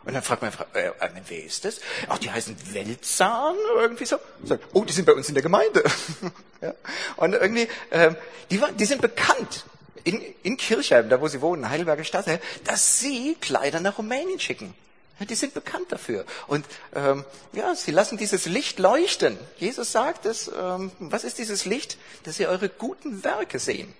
[0.05, 1.81] Und dann fragt Frau, äh, äh, wer ist das?
[2.09, 4.17] Ach, die heißen Weltzahn oder irgendwie so.
[4.45, 5.85] Sagt, oh, die sind bei uns in der Gemeinde.
[6.63, 6.73] ja.
[7.17, 8.17] Und irgendwie, ähm,
[8.51, 9.67] die, die sind bekannt
[10.05, 12.25] in, in Kirchheim, da wo sie wohnen, Heidelberger Stadt,
[12.65, 14.75] dass sie Kleider nach Rumänien schicken.
[15.21, 16.25] Die sind bekannt dafür.
[16.47, 19.37] Und ähm, ja, sie lassen dieses Licht leuchten.
[19.57, 21.99] Jesus sagt es, ähm, was ist dieses Licht?
[22.23, 23.93] Dass sie eure guten Werke sehen.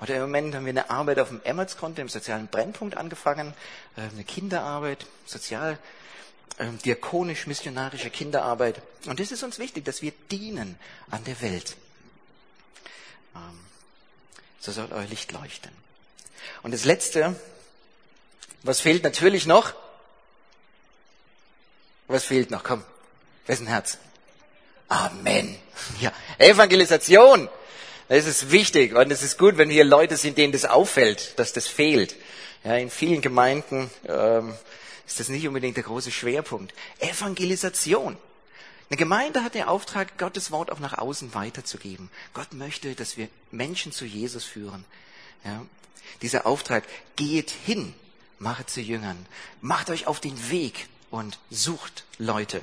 [0.00, 3.54] Oder im Moment haben wir eine Arbeit auf dem Emmertskonto, im sozialen Brennpunkt angefangen,
[3.96, 5.78] äh, eine Kinderarbeit, sozial,
[6.58, 8.82] äh, diakonisch-missionarische Kinderarbeit.
[9.06, 10.78] Und es ist uns wichtig, dass wir dienen
[11.10, 11.76] an der Welt.
[13.36, 13.60] Ähm,
[14.60, 15.70] so soll euer Licht leuchten.
[16.62, 17.38] Und das Letzte,
[18.62, 19.74] was fehlt natürlich noch?
[22.08, 22.64] Was fehlt noch?
[22.64, 22.82] Komm,
[23.46, 23.98] wessen Herz?
[24.88, 25.56] Amen.
[26.00, 27.48] Ja, Evangelisation.
[28.08, 31.52] Das ist wichtig und es ist gut, wenn hier Leute sind, denen das auffällt, dass
[31.52, 32.16] das fehlt.
[32.64, 34.54] Ja, in vielen Gemeinden ähm,
[35.06, 36.74] ist das nicht unbedingt der große Schwerpunkt.
[36.98, 38.16] Evangelisation.
[38.90, 42.10] Eine Gemeinde hat den Auftrag, Gottes Wort auch nach außen weiterzugeben.
[42.32, 44.84] Gott möchte, dass wir Menschen zu Jesus führen.
[45.44, 45.64] Ja,
[46.22, 47.94] dieser Auftrag, geht hin,
[48.38, 49.26] macht zu Jüngern,
[49.60, 52.62] macht euch auf den Weg und sucht Leute.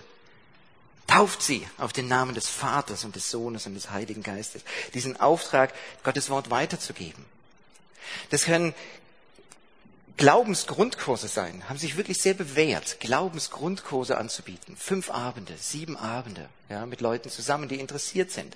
[1.07, 4.63] Tauft sie auf den Namen des Vaters und des Sohnes und des Heiligen Geistes.
[4.93, 7.25] Diesen Auftrag, Gottes Wort weiterzugeben.
[8.31, 8.73] Das können
[10.17, 14.77] Glaubensgrundkurse sein, haben sich wirklich sehr bewährt, Glaubensgrundkurse anzubieten.
[14.77, 18.55] Fünf Abende, sieben Abende, ja, mit Leuten zusammen, die interessiert sind.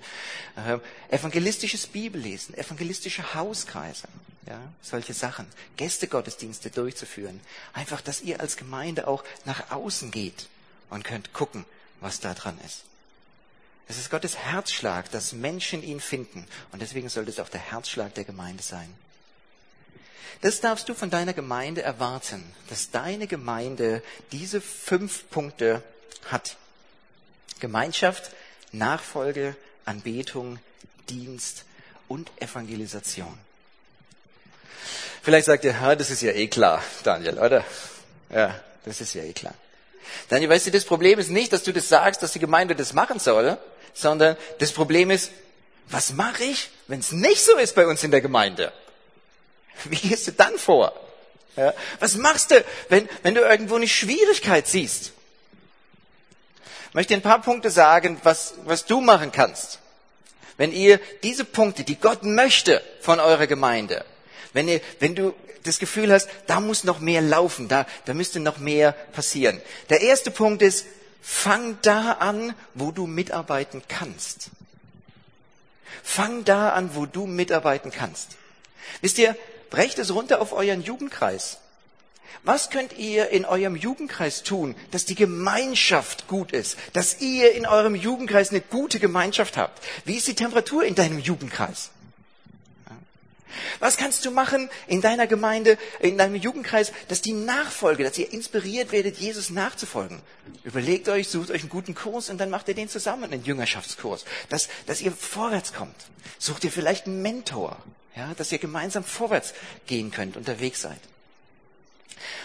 [0.56, 0.80] Äh,
[1.14, 4.08] evangelistisches Bibellesen, evangelistische Hauskreise,
[4.46, 5.48] ja, solche Sachen.
[5.78, 7.40] Gästegottesdienste durchzuführen.
[7.74, 10.48] Einfach, dass ihr als Gemeinde auch nach außen geht
[10.90, 11.66] und könnt gucken,
[12.00, 12.84] was da dran ist.
[13.88, 16.48] Es ist Gottes Herzschlag, dass Menschen ihn finden.
[16.72, 18.94] Und deswegen sollte es auch der Herzschlag der Gemeinde sein.
[20.42, 25.84] Das darfst du von deiner Gemeinde erwarten, dass deine Gemeinde diese fünf Punkte
[26.26, 26.56] hat.
[27.60, 28.32] Gemeinschaft,
[28.72, 30.60] Nachfolge, Anbetung,
[31.10, 31.66] Dienst
[32.08, 33.38] und Evangelisation.
[35.30, 37.64] Vielleicht sagt ihr, ja, das ist ja eh klar, Daniel, oder?
[38.32, 39.54] Ja, das ist ja eh klar.
[40.28, 42.94] Daniel, weißt du, das Problem ist nicht, dass du das sagst, dass die Gemeinde das
[42.94, 43.60] machen soll,
[43.94, 45.30] sondern das Problem ist,
[45.88, 48.74] was mache ich, wenn es nicht so ist bei uns in der Gemeinde?
[49.84, 51.00] Wie gehst du dann vor?
[51.56, 55.12] Ja, was machst du, wenn, wenn du irgendwo eine Schwierigkeit siehst?
[56.88, 59.78] Ich möchte ein paar Punkte sagen, was, was du machen kannst.
[60.58, 64.04] Wenn ihr diese Punkte, die Gott möchte von eurer Gemeinde,
[64.54, 65.34] wenn, ihr, wenn du
[65.64, 69.62] das Gefühl hast, da muss noch mehr laufen, da, da müsste noch mehr passieren.
[69.90, 70.86] Der erste Punkt ist,
[71.22, 74.50] fang da an, wo du mitarbeiten kannst.
[76.04, 78.38] Fang da an, wo du mitarbeiten kannst.
[79.02, 79.36] Wisst ihr,
[79.70, 81.58] brecht es runter auf euren Jugendkreis.
[82.44, 87.66] Was könnt ihr in eurem Jugendkreis tun, dass die Gemeinschaft gut ist, dass ihr in
[87.66, 89.84] eurem Jugendkreis eine gute Gemeinschaft habt?
[90.06, 91.92] Wie ist die Temperatur in deinem Jugendkreis?
[93.80, 98.32] Was kannst du machen in deiner Gemeinde, in deinem Jugendkreis, dass die Nachfolge, dass ihr
[98.32, 100.22] inspiriert werdet, Jesus nachzufolgen?
[100.64, 104.26] Überlegt euch, sucht euch einen guten Kurs und dann macht ihr den zusammen, einen Jüngerschaftskurs,
[104.50, 105.96] dass, dass ihr vorwärts kommt.
[106.38, 107.78] Sucht ihr vielleicht einen Mentor,
[108.16, 109.54] ja, dass ihr gemeinsam vorwärts
[109.88, 111.00] gehen könnt, unterwegs seid.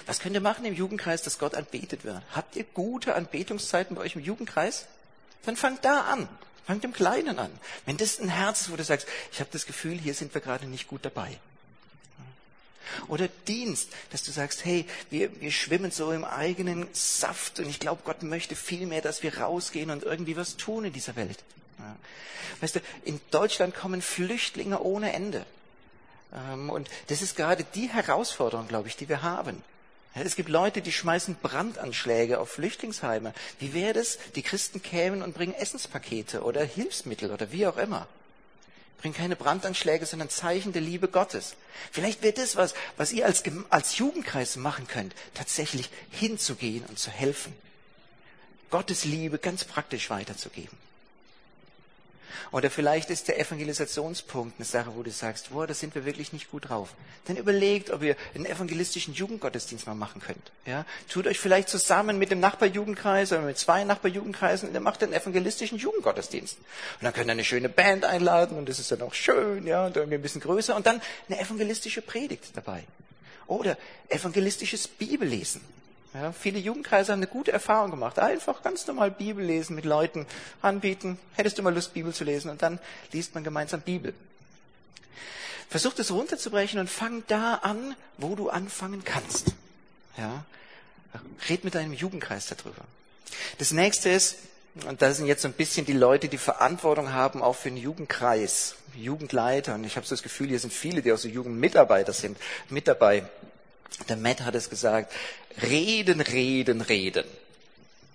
[0.07, 2.23] Was könnt ihr machen im Jugendkreis, dass Gott anbetet wird?
[2.33, 4.87] Habt ihr gute Anbetungszeiten bei euch im Jugendkreis?
[5.45, 6.29] Dann fang da an.
[6.67, 7.51] Fang dem Kleinen an.
[7.85, 10.41] Wenn das ein Herz ist, wo du sagst, ich habe das Gefühl, hier sind wir
[10.41, 11.39] gerade nicht gut dabei.
[13.09, 17.81] Oder Dienst, dass du sagst, hey, wir, wir schwimmen so im eigenen Saft und ich
[17.81, 21.43] glaube, Gott möchte viel mehr, dass wir rausgehen und irgendwie was tun in dieser Welt.
[22.61, 25.45] Weißt du, in Deutschland kommen Flüchtlinge ohne Ende.
[26.33, 29.63] Ähm, und das ist gerade die Herausforderung, glaube ich, die wir haben.
[30.15, 33.35] Es gibt Leute, die schmeißen Brandanschläge auf Flüchtlingsheime.
[33.59, 34.19] Wie wäre das?
[34.37, 38.07] Die Christen kämen und bringen Essenspakete oder Hilfsmittel oder wie auch immer.
[38.99, 41.57] Bringen keine Brandanschläge, sondern Zeichen der Liebe Gottes.
[41.91, 47.11] Vielleicht wäre das was, was ihr als, als Jugendkreis machen könnt, tatsächlich hinzugehen und zu
[47.11, 47.53] helfen.
[48.71, 50.79] Gottes Liebe ganz praktisch weiterzugeben.
[52.53, 56.33] Oder vielleicht ist der Evangelisationspunkt eine Sache, wo du sagst, boah, da sind wir wirklich
[56.33, 56.95] nicht gut drauf.
[57.27, 60.53] Dann überlegt, ob ihr einen evangelistischen Jugendgottesdienst mal machen könnt.
[60.67, 60.85] Ja?
[61.09, 65.13] Tut euch vielleicht zusammen mit dem Nachbarjugendkreis oder mit zwei Nachbarjugendkreisen und ihr macht einen
[65.13, 66.57] evangelistischen Jugendgottesdienst.
[66.59, 69.87] Und dann könnt ihr eine schöne Band einladen und das ist dann auch schön, ja,
[69.87, 72.85] und irgendwie ein bisschen größer und dann eine evangelistische Predigt dabei.
[73.47, 73.77] Oder
[74.09, 75.61] evangelistisches Bibellesen.
[76.15, 78.21] Ja, viele Jugendkreise haben eine gute Erfahrung gemacht.
[78.21, 80.27] Einfach ganz normal Bibel lesen mit Leuten
[80.63, 81.19] anbieten.
[81.35, 82.51] Hättest du mal Lust, Bibel zu lesen?
[82.51, 82.79] Und dann
[83.11, 84.15] liest man gemeinsam Bibel.
[85.69, 89.55] Versuch das runterzubrechen und fang da an, wo du anfangen kannst.
[90.17, 90.45] Ja,
[91.49, 92.85] red mit deinem Jugendkreis darüber.
[93.59, 94.37] Das nächste ist,
[94.87, 97.77] und da sind jetzt so ein bisschen die Leute, die Verantwortung haben, auch für den
[97.77, 99.75] Jugendkreis, Jugendleiter.
[99.75, 102.39] Und ich habe so das Gefühl, hier sind viele, die auch so Jugendmitarbeiter sind,
[102.71, 103.29] mit dabei.
[104.09, 105.13] Der Matt hat es gesagt,
[105.63, 107.25] reden, reden, reden.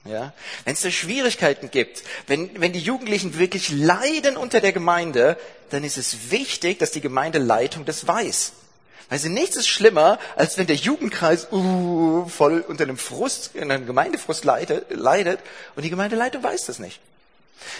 [0.05, 0.33] Ja?
[0.65, 5.37] Wenn es da Schwierigkeiten gibt, wenn, wenn die Jugendlichen wirklich leiden unter der Gemeinde,
[5.69, 8.53] dann ist es wichtig, dass die Gemeindeleitung das weiß.
[9.09, 13.71] Weil sie nichts ist schlimmer, als wenn der Jugendkreis uh, voll unter einem Frust, in
[13.71, 15.39] einem Gemeindefrust leidet, leidet
[15.75, 16.99] und die Gemeindeleitung weiß das nicht.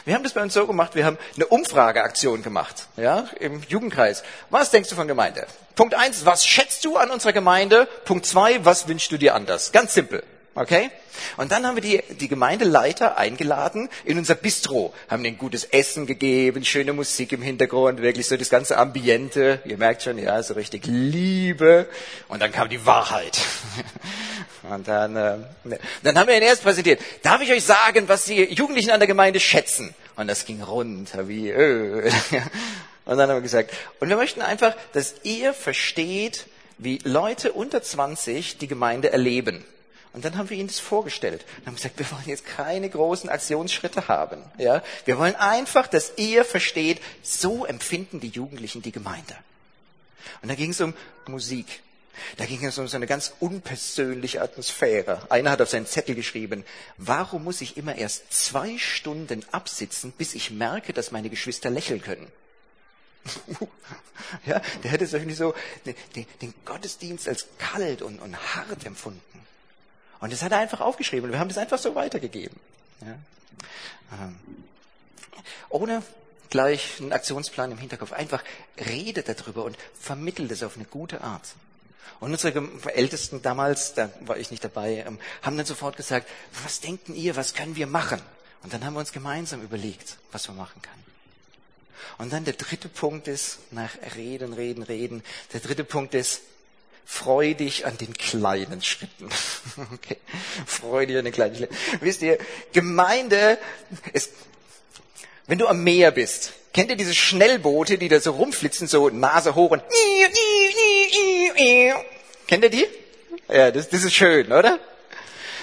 [0.06, 4.24] Wir haben das bei uns so gemacht, wir haben eine Umfrageaktion gemacht, ja, im Jugendkreis.
[4.50, 5.48] Was denkst du von Gemeinde?
[5.76, 7.88] Punkt eins, was schätzt du an unserer Gemeinde?
[8.06, 9.72] Punkt zwei, was wünschst du dir anders?
[9.72, 10.24] Ganz simpel.
[10.60, 10.92] Okay?
[11.38, 16.06] Und dann haben wir die, die Gemeindeleiter eingeladen in unser Bistro, haben ihnen gutes Essen
[16.06, 19.62] gegeben, schöne Musik im Hintergrund, wirklich so das ganze Ambiente.
[19.64, 21.88] Ihr merkt schon, ja, so richtig Liebe.
[22.28, 23.40] Und dann kam die Wahrheit.
[24.70, 25.80] Und dann, äh, ne.
[26.04, 27.00] dann haben wir ihn erst präsentiert.
[27.24, 29.96] Darf ich euch sagen, was die Jugendlichen an der Gemeinde schätzen?
[30.18, 32.12] Und das ging runter wie Öl.
[33.06, 37.82] Und dann haben wir gesagt, und wir möchten einfach, dass ihr versteht, wie Leute unter
[37.82, 39.64] 20 die Gemeinde erleben.
[40.12, 41.46] Und dann haben wir ihnen das vorgestellt.
[41.60, 44.42] Und haben gesagt, wir wollen jetzt keine großen Aktionsschritte haben.
[44.58, 44.84] Ja?
[45.06, 49.36] Wir wollen einfach, dass ihr versteht, so empfinden die Jugendlichen die Gemeinde.
[50.42, 50.94] Und da ging es um
[51.28, 51.82] Musik.
[52.38, 55.28] Da ging es um so eine ganz unpersönliche Atmosphäre.
[55.30, 56.66] Einer hat auf seinen Zettel geschrieben,
[56.98, 62.02] warum muss ich immer erst zwei Stunden absitzen, bis ich merke, dass meine Geschwister lächeln
[62.02, 62.28] können?
[64.46, 65.54] ja, der hätte irgendwie so
[65.86, 69.22] den, den, Gottesdienst als kalt und, und hart empfunden.
[70.20, 72.60] Und das hat er einfach aufgeschrieben und wir haben das einfach so weitergegeben.
[73.02, 73.16] Ja.
[74.20, 74.40] Ähm,
[75.70, 76.04] ohne
[76.50, 78.12] gleich einen Aktionsplan im Hinterkopf.
[78.12, 78.44] Einfach
[78.78, 81.56] redet darüber und vermittelt es auf eine gute Art.
[82.20, 86.28] Und unsere Ältesten damals, da war ich nicht dabei, ähm, haben dann sofort gesagt,
[86.64, 88.22] was denken ihr, was können wir machen?
[88.64, 91.00] Und dann haben wir uns gemeinsam überlegt, was man machen kann.
[92.18, 96.42] Und dann der dritte Punkt ist, nach Reden, Reden, Reden, der dritte Punkt ist,
[97.10, 99.30] freu dich an den kleinen Schritten.
[99.94, 100.18] Okay.
[100.66, 101.76] Freu dich an den kleinen Schritten.
[102.02, 102.38] Wisst ihr,
[102.74, 103.58] Gemeinde
[104.14, 104.32] ist,
[105.48, 109.56] wenn du am Meer bist, kennt ihr diese Schnellboote, die da so rumflitzen, so Nase
[109.56, 109.82] hoch und
[112.48, 112.88] kennt ihr die?
[113.48, 114.80] Ja, das, das ist schön, oder?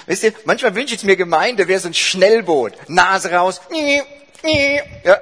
[0.07, 2.73] Wisst ihr, manchmal wünsche ich mir Gemeinde wäre so ein Schnellboot.
[2.89, 3.61] Nase raus.
[5.03, 5.21] Ja.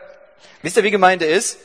[0.61, 1.57] Wisst ihr, wie Gemeinde ist?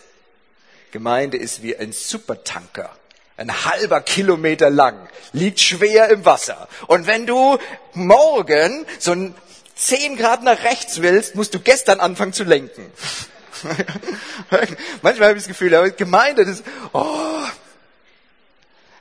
[0.90, 2.94] Gemeinde ist wie ein Supertanker
[3.40, 6.68] ein halber Kilometer lang, liegt schwer im Wasser.
[6.88, 7.59] Und wenn du
[7.94, 9.35] morgen so ein
[9.76, 12.92] 10 Grad nach rechts willst, musst du gestern anfangen zu lenken.
[15.03, 17.42] Manchmal habe ich das Gefühl, Gemeinde, das, oh.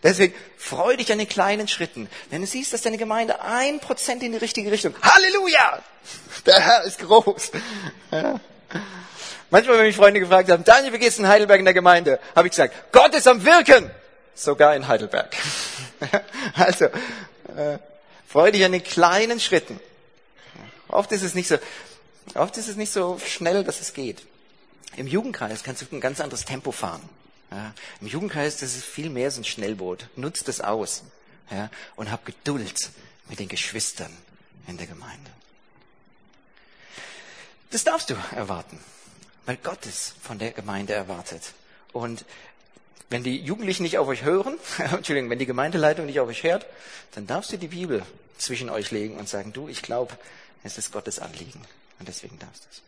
[0.04, 2.10] Deswegen freu dich an den kleinen Schritten.
[2.30, 5.84] Wenn du siehst, dass deine Gemeinde ein Prozent in die richtige Richtung, Halleluja!
[6.46, 7.52] Der Herr ist groß.
[8.12, 8.40] Ja.
[9.50, 12.22] Manchmal, wenn mich Freunde gefragt haben, Daniel, wie geht's in Heidelberg in der Gemeinde?
[12.36, 13.92] Habe ich gesagt, Gott ist am Wirken
[14.44, 15.36] sogar in Heidelberg.
[16.56, 17.80] also, äh,
[18.28, 19.80] freu dich an den kleinen Schritten.
[20.88, 21.58] Oft ist es nicht so,
[22.36, 24.24] oft ist es nicht so schnell, dass es geht.
[24.96, 27.08] Im Jugendkreis kannst du ein ganz anderes Tempo fahren.
[27.52, 30.08] Ja, Im Jugendkreis das ist viel mehr so ein Schnellboot.
[30.16, 31.04] Nutzt es aus
[31.50, 32.92] ja, und hab Geduld
[33.28, 34.16] mit den Geschwistern
[34.68, 35.32] in der Gemeinde.
[37.72, 38.80] Das darfst du erwarten,
[39.46, 41.54] weil Gott es von der Gemeinde erwartet.
[41.92, 42.26] Und
[43.10, 46.66] wenn die Jugendlichen nicht auf euch hören, Entschuldigung, wenn die Gemeindeleitung nicht auf euch hört,
[47.16, 48.04] dann darfst du die Bibel
[48.38, 50.16] zwischen euch legen und sagen, du, ich glaube,
[50.64, 51.62] es ist Gottes Anliegen.
[52.00, 52.82] Und deswegen darfst du es.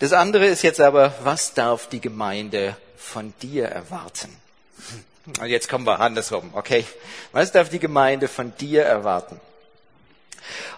[0.00, 4.34] Das andere ist jetzt aber, was darf die Gemeinde von dir erwarten?
[5.40, 6.86] Und jetzt kommen wir andersrum, okay?
[7.32, 9.38] Was darf die Gemeinde von dir erwarten?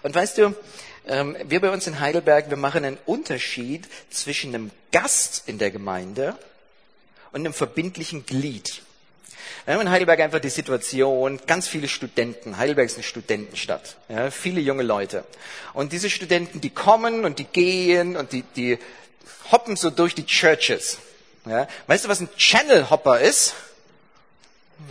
[0.03, 0.55] Und weißt du,
[1.07, 5.71] ähm, wir bei uns in Heidelberg, wir machen einen Unterschied zwischen einem Gast in der
[5.71, 6.37] Gemeinde
[7.31, 8.81] und einem verbindlichen Glied.
[9.65, 12.57] Wir haben in Heidelberg einfach die Situation, ganz viele Studenten.
[12.57, 13.95] Heidelberg ist eine Studentenstadt.
[14.09, 15.23] Ja, viele junge Leute.
[15.73, 18.79] Und diese Studenten, die kommen und die gehen und die, die
[19.51, 20.97] hoppen so durch die Churches.
[21.45, 23.53] Ja, weißt du, was ein Channel Hopper ist?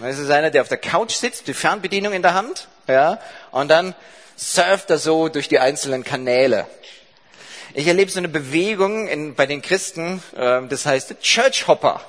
[0.00, 3.18] Das ist einer, der auf der Couch sitzt, die Fernbedienung in der Hand, ja,
[3.50, 3.94] und dann
[4.36, 6.66] surft er so durch die einzelnen Kanäle.
[7.74, 12.00] Ich erlebe so eine Bewegung in, bei den Christen, äh, das heißt Church Hopper.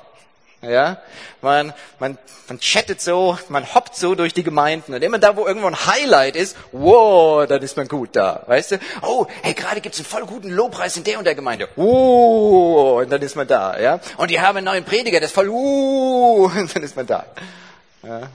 [0.61, 1.01] Ja,
[1.41, 5.47] man, man, man chattet so, man hoppt so durch die Gemeinden und immer da, wo
[5.47, 8.79] irgendwo ein Highlight ist, wow, dann ist man gut da, weißt du?
[9.01, 13.09] Oh, hey, gerade gibt's einen voll guten Lobpreis in der und der Gemeinde, wow, und
[13.11, 13.99] dann ist man da, ja?
[14.17, 17.25] Und die haben einen neuen Prediger, der ist voll, wow, und dann ist man da.
[18.03, 18.29] Ja?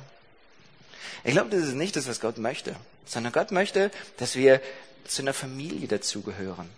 [1.22, 4.60] Ich glaube, das ist nicht das, was Gott möchte, sondern Gott möchte, dass wir
[5.06, 6.68] zu einer Familie dazugehören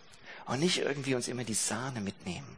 [0.44, 2.58] und nicht irgendwie uns immer die Sahne mitnehmen.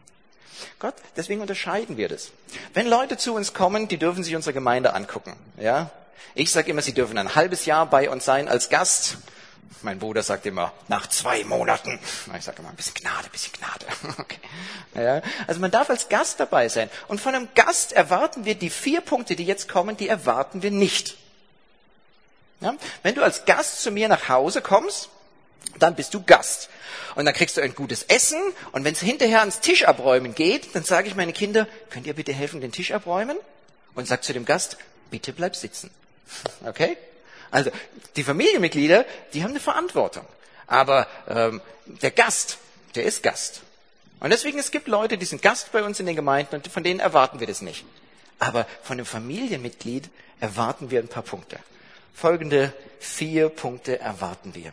[0.78, 2.30] Gott, deswegen unterscheiden wir das.
[2.74, 5.34] Wenn Leute zu uns kommen, die dürfen sich unsere Gemeinde angucken.
[5.58, 5.90] Ja,
[6.34, 9.18] ich sage immer, sie dürfen ein halbes Jahr bei uns sein als Gast.
[9.82, 11.98] Mein Bruder sagt immer, nach zwei Monaten.
[12.36, 13.86] Ich sage immer, ein bisschen Gnade, ein bisschen Gnade.
[14.18, 14.38] Okay.
[14.94, 16.90] Ja, also man darf als Gast dabei sein.
[17.08, 20.70] Und von einem Gast erwarten wir die vier Punkte, die jetzt kommen, die erwarten wir
[20.70, 21.16] nicht.
[22.60, 22.74] Ja?
[23.02, 25.08] Wenn du als Gast zu mir nach Hause kommst,
[25.78, 26.68] dann bist du Gast.
[27.14, 28.40] Und dann kriegst du ein gutes Essen.
[28.72, 32.14] Und wenn es hinterher ans Tisch abräumen geht, dann sage ich meine Kinder, könnt ihr
[32.14, 33.36] bitte helfen, den Tisch abräumen?
[33.94, 34.76] Und sag zu dem Gast,
[35.10, 35.90] bitte bleib sitzen.
[36.64, 36.96] Okay?
[37.50, 37.70] Also
[38.14, 40.24] die Familienmitglieder, die haben eine Verantwortung.
[40.68, 42.58] Aber ähm, der Gast,
[42.94, 43.62] der ist Gast.
[44.20, 46.84] Und deswegen, es gibt Leute, die sind Gast bei uns in den Gemeinden und von
[46.84, 47.84] denen erwarten wir das nicht.
[48.38, 51.58] Aber von einem Familienmitglied erwarten wir ein paar Punkte.
[52.14, 54.72] Folgende vier Punkte erwarten wir.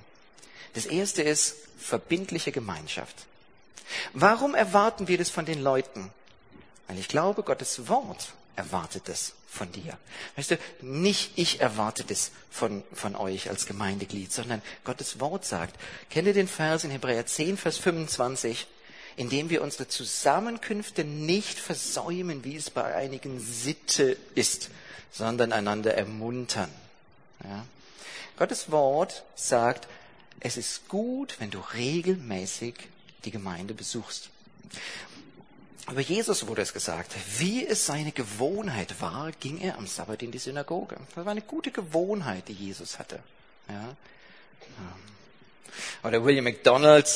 [0.78, 3.16] Das erste ist verbindliche Gemeinschaft.
[4.14, 6.12] Warum erwarten wir das von den Leuten?
[6.88, 9.98] Weil ich glaube, Gottes Wort erwartet das von dir.
[10.36, 15.76] Weißt du, nicht ich erwarte das von, von euch als Gemeindeglied, sondern Gottes Wort sagt.
[16.12, 18.68] Kennt ihr den Vers in Hebräer 10, Vers 25?
[19.16, 24.70] Indem wir unsere Zusammenkünfte nicht versäumen, wie es bei einigen Sitte ist,
[25.12, 26.70] sondern einander ermuntern.
[27.44, 27.66] Ja?
[28.38, 29.88] Gottes Wort sagt,
[30.40, 32.76] es ist gut, wenn du regelmäßig
[33.26, 34.30] die Gemeinde besuchst.
[35.90, 40.32] Über Jesus wurde es gesagt, wie es seine Gewohnheit war, ging er am Sabbat in
[40.32, 40.98] die Synagoge.
[41.16, 43.20] Das war eine gute Gewohnheit, die Jesus hatte.
[43.70, 43.96] Ja.
[46.04, 47.08] Oder William McDonald,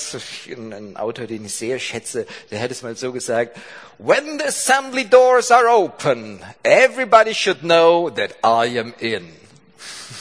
[0.47, 3.57] ein Autor, den ich sehr schätze, der hat es mal so gesagt,
[3.97, 9.33] When the assembly doors are open, everybody should know that I am in.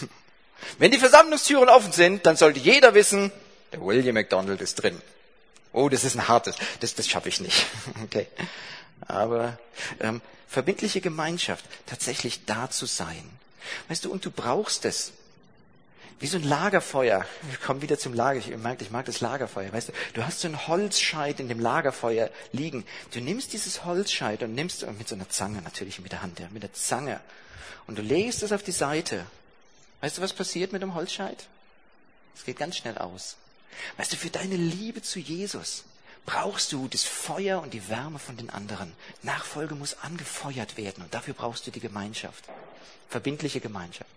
[0.78, 3.33] Wenn die Versammlungstüren offen sind, dann sollte jeder wissen,
[3.72, 5.00] der William McDonald ist drin.
[5.72, 7.66] Oh, das ist ein hartes, das, das schaffe ich nicht.
[8.04, 8.26] Okay.
[9.06, 9.59] Aber
[10.00, 13.30] ähm, verbindliche Gemeinschaft, tatsächlich da zu sein.
[13.88, 15.12] Weißt du, und du brauchst es.
[16.18, 17.24] Wie so ein Lagerfeuer.
[17.42, 18.38] Wir kommen wieder zum Lager.
[18.40, 19.72] Ich merke, ich mag das Lagerfeuer.
[19.72, 22.85] Weißt du, du hast so einen Holzscheit in dem Lagerfeuer liegen.
[23.12, 26.46] Du nimmst dieses Holzscheit und nimmst mit so einer Zange natürlich mit der Hand, ja,
[26.50, 27.20] mit der Zange.
[27.87, 29.24] Und du legst es auf die Seite
[30.00, 31.46] Weißt du, was passiert mit dem Holzscheit?
[32.34, 33.36] Es geht ganz schnell aus.
[33.96, 35.84] Weißt du, für deine Liebe zu Jesus
[36.26, 38.92] brauchst du das Feuer und die Wärme von den anderen.
[39.22, 42.44] Nachfolge muss angefeuert werden und dafür brauchst du die Gemeinschaft.
[43.08, 44.10] Verbindliche Gemeinschaft.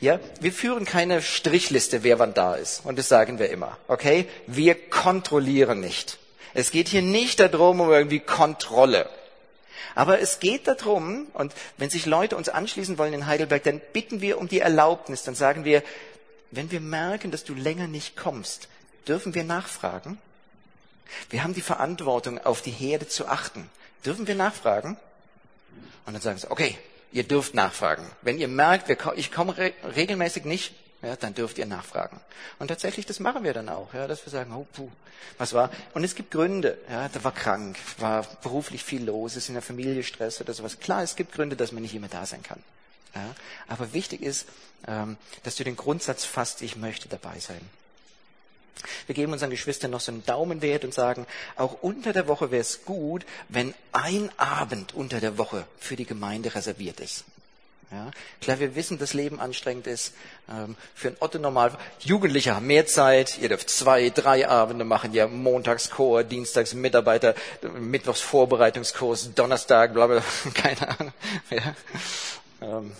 [0.00, 2.84] Ja, wir führen keine Strichliste, wer wann da ist.
[2.84, 3.76] Und das sagen wir immer.
[3.88, 4.28] Okay?
[4.46, 6.18] Wir kontrollieren nicht.
[6.54, 9.08] Es geht hier nicht darum, um irgendwie Kontrolle.
[9.94, 14.20] Aber es geht darum, und wenn sich Leute uns anschließen wollen in Heidelberg, dann bitten
[14.20, 15.82] wir um die Erlaubnis, dann sagen wir,
[16.50, 18.68] wenn wir merken, dass du länger nicht kommst,
[19.06, 20.18] dürfen wir nachfragen?
[21.30, 23.68] Wir haben die Verantwortung, auf die Herde zu achten.
[24.04, 24.96] Dürfen wir nachfragen?
[26.06, 26.76] Und dann sagen sie, okay,
[27.12, 28.06] ihr dürft nachfragen.
[28.22, 29.54] Wenn ihr merkt, ich komme
[29.96, 32.20] regelmäßig nicht, ja, dann dürft ihr nachfragen.
[32.58, 34.88] Und tatsächlich, das machen wir dann auch, ja, dass wir sagen, oh, puh,
[35.38, 35.70] was war?
[35.94, 39.62] Und es gibt Gründe, ja, da war krank, war beruflich viel los, ist in der
[39.62, 40.78] Familie Stress oder sowas.
[40.78, 42.62] Klar, es gibt Gründe, dass man nicht immer da sein kann.
[43.14, 43.34] Ja,
[43.68, 44.46] aber wichtig ist,
[44.86, 47.60] ähm, dass du den Grundsatz fasst, ich möchte dabei sein.
[49.06, 51.26] Wir geben unseren Geschwistern noch so einen Daumenwert und sagen,
[51.56, 56.06] auch unter der Woche wäre es gut, wenn ein Abend unter der Woche für die
[56.06, 57.24] Gemeinde reserviert ist.
[57.92, 60.14] Ja, klar, wir wissen, dass Leben anstrengend ist.
[60.48, 61.72] Ähm, für ein Otto normal.
[62.00, 63.38] Jugendliche haben mehr Zeit.
[63.38, 65.12] Ihr dürft zwei, drei Abende machen.
[65.12, 67.34] Ja, Montagschor, Dienstags Mitarbeiter,
[67.78, 70.22] Mittwochs Vorbereitungskurs, Donnerstag, bla, bla,
[70.54, 71.12] keine Ahnung.
[71.50, 71.74] Ja.
[72.62, 72.92] Ähm,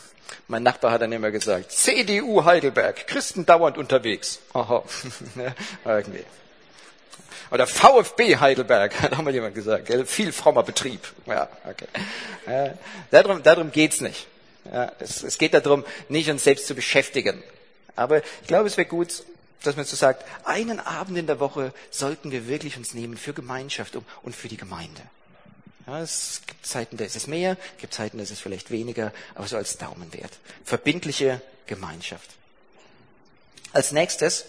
[0.49, 4.41] mein Nachbar hat dann immer gesagt, CDU Heidelberg, Christen dauernd unterwegs.
[4.53, 4.83] Aha.
[5.87, 6.25] irgendwie.
[7.51, 9.91] Oder VfB Heidelberg, hat auch mal jemand gesagt.
[10.07, 11.01] Viel frommer Betrieb.
[11.25, 11.87] Ja, okay.
[12.45, 12.75] Äh,
[13.11, 14.27] darum, darum geht's nicht.
[14.65, 17.43] Ja, es, es geht darum, nicht uns selbst zu beschäftigen.
[17.97, 19.25] Aber ich glaube, es wäre gut,
[19.63, 23.33] dass man so sagt, einen Abend in der Woche sollten wir wirklich uns nehmen für
[23.33, 25.03] Gemeinschaft und für die Gemeinde.
[25.87, 28.71] Ja, es gibt Zeiten, da ist es mehr, es gibt Zeiten, da ist es vielleicht
[28.71, 30.33] weniger, aber so als Daumenwert.
[30.65, 32.31] Verbindliche Gemeinschaft.
[33.73, 34.45] Als nächstes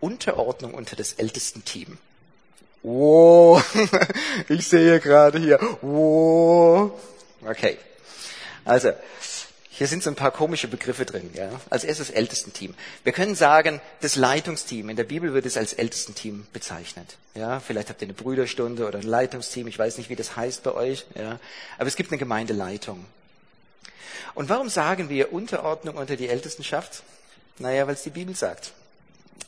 [0.00, 1.98] Unterordnung unter das ältesten Team.
[2.82, 3.64] Wow,
[4.48, 5.58] ich sehe gerade hier.
[5.82, 6.92] Wow.
[7.44, 7.78] Okay.
[8.64, 8.92] Also,
[9.78, 11.30] hier sind so ein paar komische Begriffe drin.
[11.34, 11.50] Ja.
[11.70, 12.74] Als erstes Ältestenteam.
[13.04, 14.88] Wir können sagen, das Leitungsteam.
[14.88, 17.16] In der Bibel wird es als Ältestenteam bezeichnet.
[17.36, 19.68] Ja, vielleicht habt ihr eine Brüderstunde oder ein Leitungsteam.
[19.68, 21.06] Ich weiß nicht, wie das heißt bei euch.
[21.14, 21.38] Ja.
[21.78, 23.04] Aber es gibt eine Gemeindeleitung.
[24.34, 27.04] Und warum sagen wir Unterordnung unter die Ältestenschaft?
[27.58, 28.72] Naja, weil es die Bibel sagt.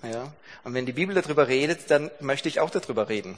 [0.04, 0.32] Ja.
[0.62, 3.36] Und wenn die Bibel darüber redet, dann möchte ich auch darüber reden.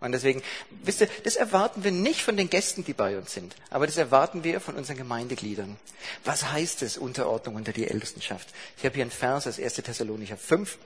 [0.00, 0.42] Und deswegen,
[0.82, 3.98] wisst ihr, das erwarten wir nicht von den Gästen, die bei uns sind, aber das
[3.98, 5.76] erwarten wir von unseren Gemeindegliedern.
[6.24, 8.48] Was heißt es, Unterordnung unter die Ältestenschaft?
[8.78, 9.74] Ich habe hier einen Vers aus 1.
[9.74, 10.78] Thessalonicher 5.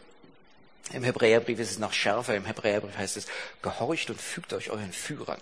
[0.93, 2.35] Im Hebräerbrief ist es noch schärfer.
[2.35, 3.27] Im Hebräerbrief heißt es,
[3.63, 5.41] gehorcht und fügt euch euren Führern.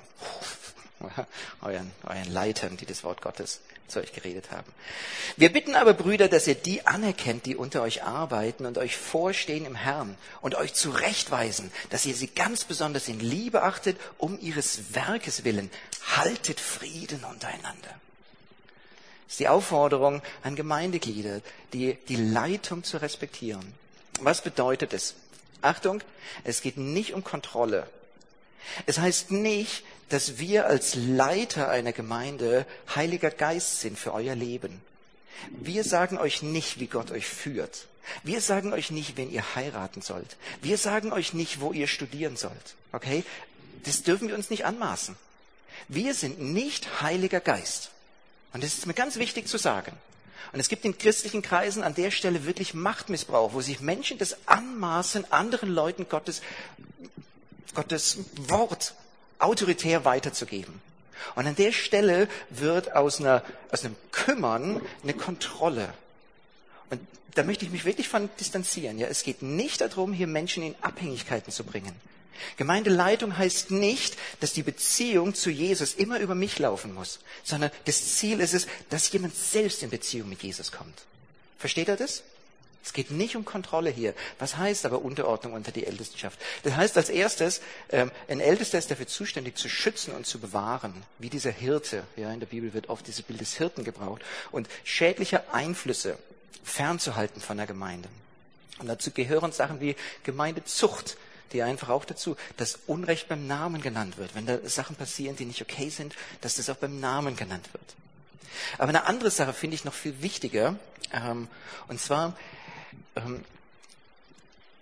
[1.62, 4.70] euren, euren Leitern, die das Wort Gottes zu euch geredet haben.
[5.36, 9.66] Wir bitten aber, Brüder, dass ihr die anerkennt, die unter euch arbeiten und euch vorstehen
[9.66, 14.94] im Herrn und euch zurechtweisen, dass ihr sie ganz besonders in Liebe achtet, um ihres
[14.94, 15.70] Werkes willen.
[16.16, 17.90] Haltet Frieden untereinander.
[19.26, 21.40] Das ist die Aufforderung an Gemeindeglieder,
[21.72, 23.74] die, die Leitung zu respektieren.
[24.20, 25.14] Was bedeutet es?
[25.62, 26.02] Achtung,
[26.44, 27.88] es geht nicht um Kontrolle.
[28.86, 34.80] Es heißt nicht, dass wir als Leiter einer Gemeinde Heiliger Geist sind für euer Leben.
[35.50, 37.86] Wir sagen euch nicht, wie Gott euch führt.
[38.22, 40.36] Wir sagen euch nicht, wenn ihr heiraten sollt.
[40.60, 42.74] Wir sagen euch nicht, wo ihr studieren sollt.
[42.92, 43.24] Okay?
[43.84, 45.16] Das dürfen wir uns nicht anmaßen.
[45.88, 47.90] Wir sind nicht Heiliger Geist.
[48.52, 49.92] Und das ist mir ganz wichtig zu sagen.
[50.52, 54.36] Und es gibt in christlichen Kreisen an der Stelle wirklich Machtmissbrauch, wo sich Menschen das
[54.46, 56.42] anmaßen, anderen Leuten Gottes,
[57.74, 58.94] Gottes Wort
[59.38, 60.80] autoritär weiterzugeben.
[61.34, 65.92] Und an der Stelle wird aus, einer, aus einem Kümmern eine Kontrolle.
[66.90, 67.00] Und
[67.34, 68.98] da möchte ich mich wirklich von distanzieren.
[68.98, 71.94] Ja, es geht nicht darum, hier Menschen in Abhängigkeiten zu bringen.
[72.56, 78.16] Gemeindeleitung heißt nicht, dass die Beziehung zu Jesus immer über mich laufen muss, sondern das
[78.16, 81.02] Ziel ist es, dass jemand selbst in Beziehung mit Jesus kommt.
[81.58, 82.24] Versteht er das?
[82.84, 84.14] Es geht nicht um Kontrolle hier.
[84.38, 86.38] Was heißt aber Unterordnung unter die Ältestenschaft?
[86.64, 87.60] Das heißt als erstes,
[87.90, 92.04] ähm, ein Ältester ist dafür zuständig, zu schützen und zu bewahren, wie dieser Hirte.
[92.16, 94.22] Ja, in der Bibel wird oft dieses Bild des Hirten gebraucht.
[94.50, 96.18] Und schädliche Einflüsse
[96.64, 98.08] fernzuhalten von der Gemeinde.
[98.78, 101.16] Und dazu gehören Sachen wie Gemeindezucht,
[101.52, 104.34] die einfach auch dazu, dass Unrecht beim Namen genannt wird.
[104.34, 107.84] Wenn da Sachen passieren, die nicht okay sind, dass das auch beim Namen genannt wird.
[108.78, 110.76] Aber eine andere Sache finde ich noch viel wichtiger.
[111.12, 111.48] Ähm,
[111.88, 112.34] und zwar,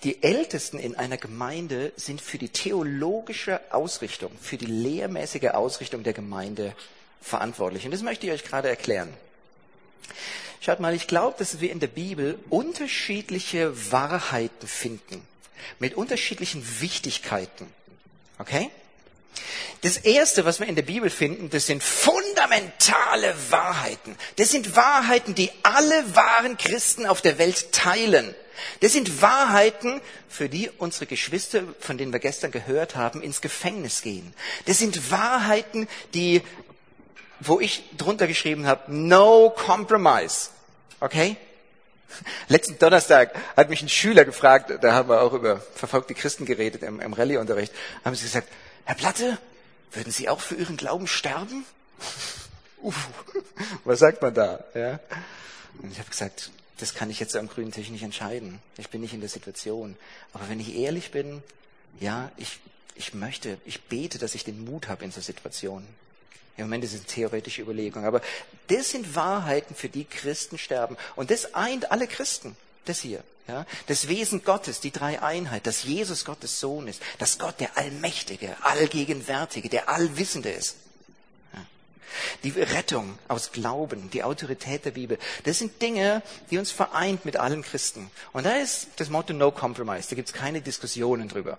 [0.02, 6.14] die Ältesten in einer Gemeinde sind für die theologische Ausrichtung, für die lehrmäßige Ausrichtung der
[6.14, 6.74] Gemeinde
[7.20, 7.84] verantwortlich.
[7.84, 9.12] Und das möchte ich euch gerade erklären.
[10.60, 15.22] Schaut mal, ich glaube, dass wir in der Bibel unterschiedliche Wahrheiten finden,
[15.78, 17.66] mit unterschiedlichen Wichtigkeiten.
[18.38, 18.70] Okay?
[19.82, 21.82] Das erste, was wir in der Bibel finden, das sind
[22.40, 24.16] fundamentale Wahrheiten.
[24.36, 28.34] Das sind Wahrheiten, die alle wahren Christen auf der Welt teilen.
[28.80, 34.02] Das sind Wahrheiten, für die unsere Geschwister, von denen wir gestern gehört haben, ins Gefängnis
[34.02, 34.34] gehen.
[34.66, 36.42] Das sind Wahrheiten, die,
[37.40, 40.50] wo ich drunter geschrieben habe, no compromise.
[41.00, 41.36] Okay?
[42.48, 46.82] Letzten Donnerstag hat mich ein Schüler gefragt, da haben wir auch über verfolgte Christen geredet
[46.82, 47.72] im, im Rallye-Unterricht,
[48.04, 48.48] haben sie gesagt,
[48.84, 49.38] Herr Platte,
[49.92, 51.64] würden Sie auch für Ihren Glauben sterben?
[52.82, 53.08] Uff,
[53.84, 54.64] was sagt man da?
[54.74, 55.00] Ja?
[55.82, 58.60] Und ich habe gesagt, das kann ich jetzt am grünen Tisch nicht entscheiden.
[58.78, 59.96] Ich bin nicht in der Situation.
[60.32, 61.42] Aber wenn ich ehrlich bin,
[62.00, 62.58] ja, ich,
[62.94, 65.86] ich möchte, ich bete, dass ich den Mut habe in so Situationen.
[66.56, 68.04] Im Moment ist es eine theoretische Überlegung.
[68.04, 68.22] Aber
[68.68, 70.96] das sind Wahrheiten, für die Christen sterben.
[71.16, 72.56] Und das eint alle Christen.
[72.86, 73.22] Das hier.
[73.48, 78.56] Ja, das Wesen Gottes, die Dreieinheit, dass Jesus Gottes Sohn ist, dass Gott der Allmächtige,
[78.62, 80.76] Allgegenwärtige, der Allwissende ist.
[82.44, 87.36] Die Rettung aus Glauben, die Autorität der Bibel, das sind Dinge, die uns vereint mit
[87.36, 88.10] allen Christen.
[88.32, 91.58] Und da ist das Motto No Compromise, da gibt es keine Diskussionen drüber.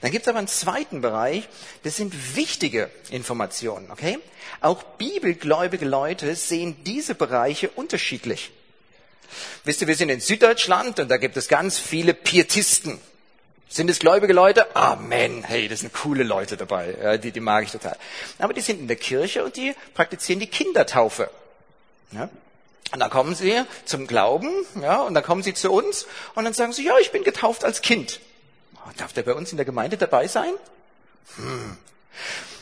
[0.00, 1.48] Dann gibt es aber einen zweiten Bereich,
[1.82, 3.90] das sind wichtige Informationen.
[3.90, 4.18] Okay?
[4.60, 8.52] Auch bibelgläubige Leute sehen diese Bereiche unterschiedlich.
[9.64, 13.00] Wisst ihr, wir sind in Süddeutschland und da gibt es ganz viele Pietisten.
[13.74, 14.76] Sind es gläubige Leute?
[14.76, 15.42] Amen.
[15.42, 16.96] Hey, das sind coole Leute dabei.
[17.02, 17.96] Ja, die, die mag ich total.
[18.38, 21.28] Aber die sind in der Kirche und die praktizieren die Kindertaufe.
[22.12, 22.28] Ja?
[22.92, 24.48] Und dann kommen sie zum Glauben,
[24.80, 26.06] ja, und dann kommen sie zu uns
[26.36, 28.20] und dann sagen sie, ja, ich bin getauft als Kind.
[28.96, 30.52] Darf der bei uns in der Gemeinde dabei sein?
[31.34, 31.76] Hm.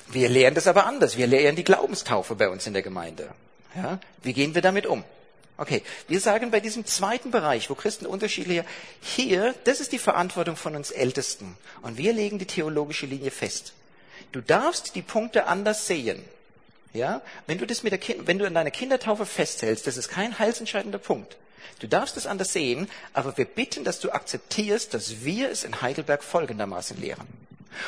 [0.08, 1.18] Wir lehren das aber anders.
[1.18, 3.28] Wir lehren die Glaubenstaufe bei uns in der Gemeinde.
[3.76, 3.98] Ja?
[4.22, 5.04] Wie gehen wir damit um?
[5.58, 8.64] Okay, wir sagen bei diesem zweiten Bereich, wo Christen unterschiedlicher,
[9.00, 11.56] hier, das ist die Verantwortung von uns Ältesten.
[11.82, 13.74] Und wir legen die theologische Linie fest.
[14.32, 16.24] Du darfst die Punkte anders sehen.
[16.94, 20.08] Ja, wenn du das mit der kind, wenn du an deiner Kindertaufe festhältst, das ist
[20.08, 21.36] kein heilsentscheidender Punkt.
[21.78, 25.80] Du darfst es anders sehen, aber wir bitten, dass du akzeptierst, dass wir es in
[25.80, 27.26] Heidelberg folgendermaßen lehren.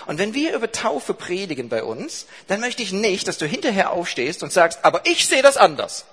[0.06, 3.90] Und wenn wir über Taufe predigen bei uns, dann möchte ich nicht, dass du hinterher
[3.90, 6.06] aufstehst und sagst, aber ich sehe das anders,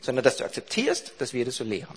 [0.00, 1.96] sondern dass du akzeptierst, dass wir das so lehren.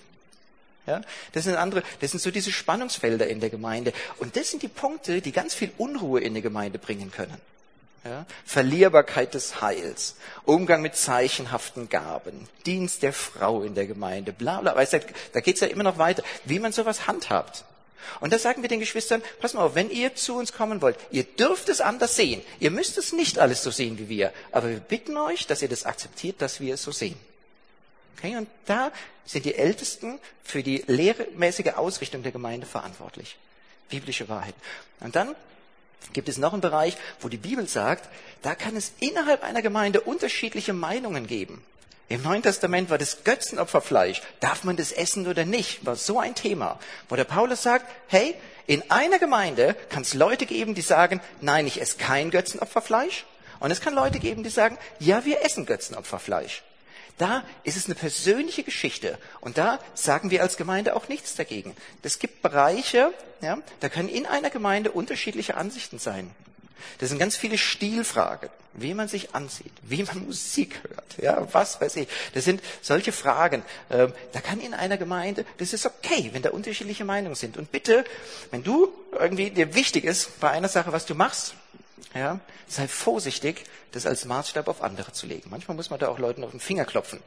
[0.86, 1.00] Ja,
[1.32, 3.92] das sind andere, das sind so diese Spannungsfelder in der Gemeinde.
[4.18, 7.40] Und das sind die Punkte, die ganz viel Unruhe in die Gemeinde bringen können.
[8.04, 8.26] Ja?
[8.44, 14.74] Verlierbarkeit des Heils, Umgang mit zeichenhaften Gaben, Dienst der Frau in der Gemeinde, bla bla.
[14.74, 15.00] Weißt du,
[15.32, 17.64] da geht's ja immer noch weiter, wie man sowas handhabt.
[18.18, 20.98] Und da sagen wir den Geschwistern, pass mal auf, wenn ihr zu uns kommen wollt,
[21.12, 22.42] ihr dürft es anders sehen.
[22.58, 24.32] Ihr müsst es nicht alles so sehen wie wir.
[24.50, 27.18] Aber wir bitten euch, dass ihr das akzeptiert, dass wir es so sehen.
[28.16, 28.36] Okay?
[28.36, 28.92] Und da
[29.24, 33.36] sind die Ältesten für die lehrmäßige Ausrichtung der Gemeinde verantwortlich.
[33.88, 34.54] Biblische Wahrheit.
[35.00, 35.34] Und dann
[36.12, 38.08] gibt es noch einen Bereich, wo die Bibel sagt,
[38.42, 41.64] da kann es innerhalb einer Gemeinde unterschiedliche Meinungen geben.
[42.08, 44.20] Im Neuen Testament war das Götzenopferfleisch.
[44.40, 45.86] Darf man das essen oder nicht?
[45.86, 48.34] War so ein Thema, wo der Paulus sagt, hey,
[48.66, 53.24] in einer Gemeinde kann es Leute geben, die sagen, nein, ich esse kein Götzenopferfleisch.
[53.60, 56.62] Und es kann Leute geben, die sagen, ja, wir essen Götzenopferfleisch.
[57.18, 61.76] Da ist es eine persönliche Geschichte und da sagen wir als Gemeinde auch nichts dagegen.
[62.02, 66.30] Es gibt Bereiche, ja, da können in einer Gemeinde unterschiedliche Ansichten sein.
[66.98, 71.80] Das sind ganz viele Stilfragen, wie man sich ansieht, wie man Musik hört, ja, was
[71.80, 72.08] weiß ich.
[72.34, 73.62] Das sind solche Fragen.
[73.90, 77.56] Ähm, da kann in einer Gemeinde, das ist okay, wenn da unterschiedliche Meinungen sind.
[77.56, 78.04] Und bitte,
[78.50, 81.54] wenn du irgendwie dir wichtig ist bei einer Sache, was du machst,
[82.14, 85.50] ja, sei vorsichtig, das als Maßstab auf andere zu legen.
[85.50, 87.20] Manchmal muss man da auch Leuten auf den Finger klopfen.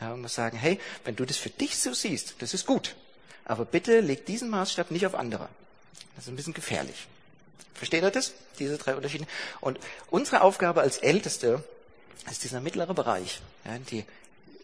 [0.00, 2.96] Ja, und muss sagen, hey, wenn du das für dich so siehst, das ist gut.
[3.44, 5.48] Aber bitte leg diesen Maßstab nicht auf andere.
[6.14, 7.06] Das ist ein bisschen gefährlich.
[7.74, 8.32] Versteht ihr das?
[8.58, 9.26] Diese drei Unterschiede.
[9.60, 9.78] Und
[10.10, 11.64] unsere Aufgabe als Älteste
[12.30, 13.40] ist dieser mittlere Bereich.
[13.64, 14.04] Ja, die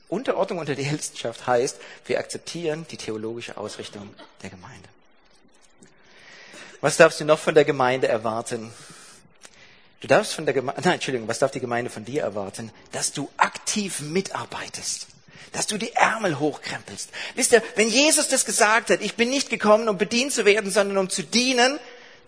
[0.08, 4.88] Unterordnung unter die Ältestenschaft heißt, wir akzeptieren die theologische Ausrichtung der Gemeinde.
[6.80, 8.72] Was darfst du noch von der Gemeinde erwarten?
[10.00, 12.70] Du darfst von der Gemeinde, nein, Entschuldigung, was darf die Gemeinde von dir erwarten?
[12.92, 15.08] Dass du aktiv mitarbeitest.
[15.52, 17.10] Dass du die Ärmel hochkrempelst.
[17.34, 20.70] Wisst ihr, wenn Jesus das gesagt hat, ich bin nicht gekommen, um bedient zu werden,
[20.70, 21.78] sondern um zu dienen,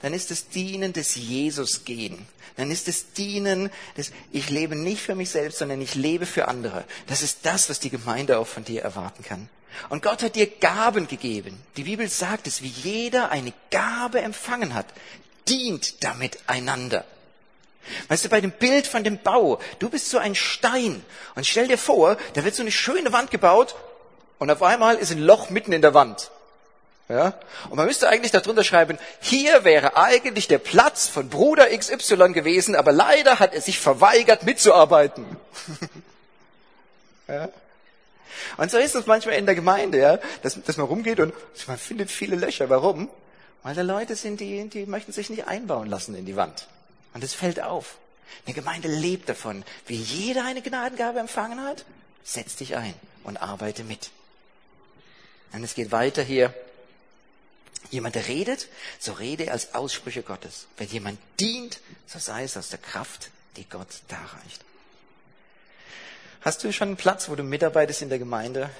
[0.03, 2.27] dann ist es Dienen des Jesus gehen.
[2.57, 6.49] Dann ist es Dienen des, ich lebe nicht für mich selbst, sondern ich lebe für
[6.49, 6.85] andere.
[7.07, 9.49] Das ist das, was die Gemeinde auch von dir erwarten kann.
[9.89, 11.61] Und Gott hat dir Gaben gegeben.
[11.77, 14.87] Die Bibel sagt es, wie jeder eine Gabe empfangen hat,
[15.49, 17.05] dient damit einander.
[18.09, 21.05] Weißt du, bei dem Bild von dem Bau, du bist so ein Stein.
[21.35, 23.75] Und stell dir vor, da wird so eine schöne Wand gebaut
[24.39, 26.31] und auf einmal ist ein Loch mitten in der Wand.
[27.09, 27.35] Ja?
[27.69, 32.77] Und man müsste eigentlich darunter schreiben, hier wäre eigentlich der Platz von Bruder XY gewesen,
[32.77, 35.25] aber leider hat er sich verweigert mitzuarbeiten.
[37.29, 37.49] ja?
[38.57, 40.19] Und so ist es manchmal in der Gemeinde, ja?
[40.43, 41.35] dass, dass man rumgeht und
[41.67, 42.71] man findet viele Löcher.
[42.71, 43.11] Warum?
[43.63, 46.69] Weil da Leute sind, die, die möchten sich nicht einbauen lassen in die Wand.
[47.13, 47.99] Und es fällt auf.
[48.47, 49.65] Eine Gemeinde lebt davon.
[49.87, 51.85] Wie jeder eine Gnadengabe empfangen hat,
[52.25, 52.95] setz dich ein
[53.25, 54.11] und arbeite mit.
[55.53, 56.55] Und es geht weiter hier.
[57.91, 60.67] Jemand, der redet, so rede als Aussprüche Gottes.
[60.77, 64.65] Wenn jemand dient, so sei es aus der Kraft, die Gott darreicht.
[66.43, 68.71] Hast du schon einen Platz, wo du mitarbeitest in der Gemeinde?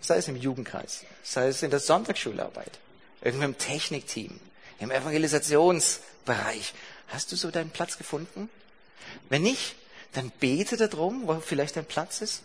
[0.00, 2.78] Sei es im Jugendkreis, sei es in der Sonntagsschularbeit,
[3.20, 4.38] irgendwo im Technikteam,
[4.78, 6.72] im Evangelisationsbereich,
[7.08, 8.48] Hast du so deinen Platz gefunden?
[9.28, 9.74] Wenn nicht,
[10.12, 12.42] dann bete darum, wo vielleicht dein Platz ist.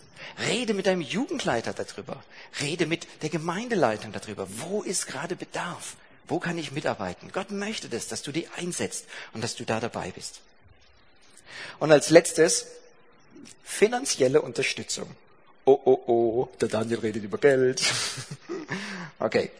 [0.48, 2.24] Rede mit deinem Jugendleiter darüber.
[2.62, 4.48] Rede mit der Gemeindeleitung darüber.
[4.50, 5.96] Wo ist gerade Bedarf?
[6.28, 7.32] Wo kann ich mitarbeiten?
[7.34, 10.40] Gott möchte das, dass du die einsetzt und dass du da dabei bist.
[11.80, 12.68] Und als letztes,
[13.64, 15.10] finanzielle Unterstützung.
[15.66, 17.82] Oh, oh, oh, der Daniel redet über Geld.
[19.20, 19.52] okay.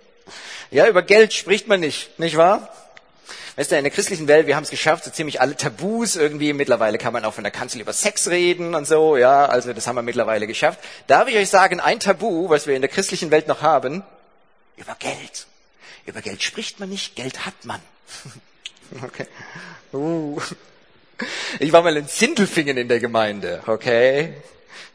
[0.72, 2.74] Ja, über Geld spricht man nicht, nicht wahr?
[3.56, 6.54] Weißt du, in der christlichen Welt, wir haben es geschafft, so ziemlich alle Tabus irgendwie.
[6.54, 9.46] Mittlerweile kann man auch von der Kanzel über Sex reden und so, ja.
[9.46, 10.80] Also das haben wir mittlerweile geschafft.
[11.06, 14.04] Darf ich euch sagen, ein Tabu, was wir in der christlichen Welt noch haben,
[14.78, 15.46] über Geld.
[16.06, 17.80] Über Geld spricht man nicht, Geld hat man.
[19.04, 19.28] okay.
[19.94, 20.42] Uh.
[21.60, 24.34] Ich war mal in Sindelfingen in der Gemeinde, okay?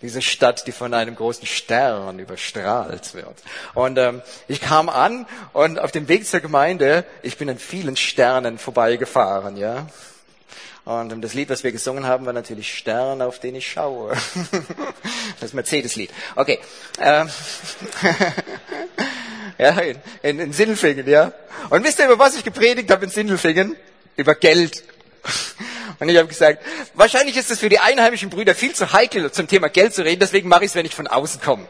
[0.02, 3.36] Diese Stadt, die von einem großen Stern überstrahlt wird.
[3.74, 7.96] Und ähm, ich kam an und auf dem Weg zur Gemeinde, ich bin an vielen
[7.96, 9.86] Sternen vorbeigefahren, ja.
[10.84, 14.16] Und das Lied, was wir gesungen haben, war natürlich Stern, auf den ich schaue.
[15.40, 16.10] Das Mercedes-Lied.
[16.34, 16.58] Okay.
[17.00, 17.28] Ähm.
[19.58, 21.32] Ja, in, in, in Sindelfingen, ja.
[21.68, 23.74] Und wisst ihr, über was ich gepredigt habe in Sindelfingen?
[24.16, 24.84] Über Geld.
[26.00, 29.48] Und ich habe gesagt, wahrscheinlich ist es für die einheimischen Brüder viel zu heikel, zum
[29.48, 31.66] Thema Geld zu reden, deswegen mache ich es, wenn ich von außen komme.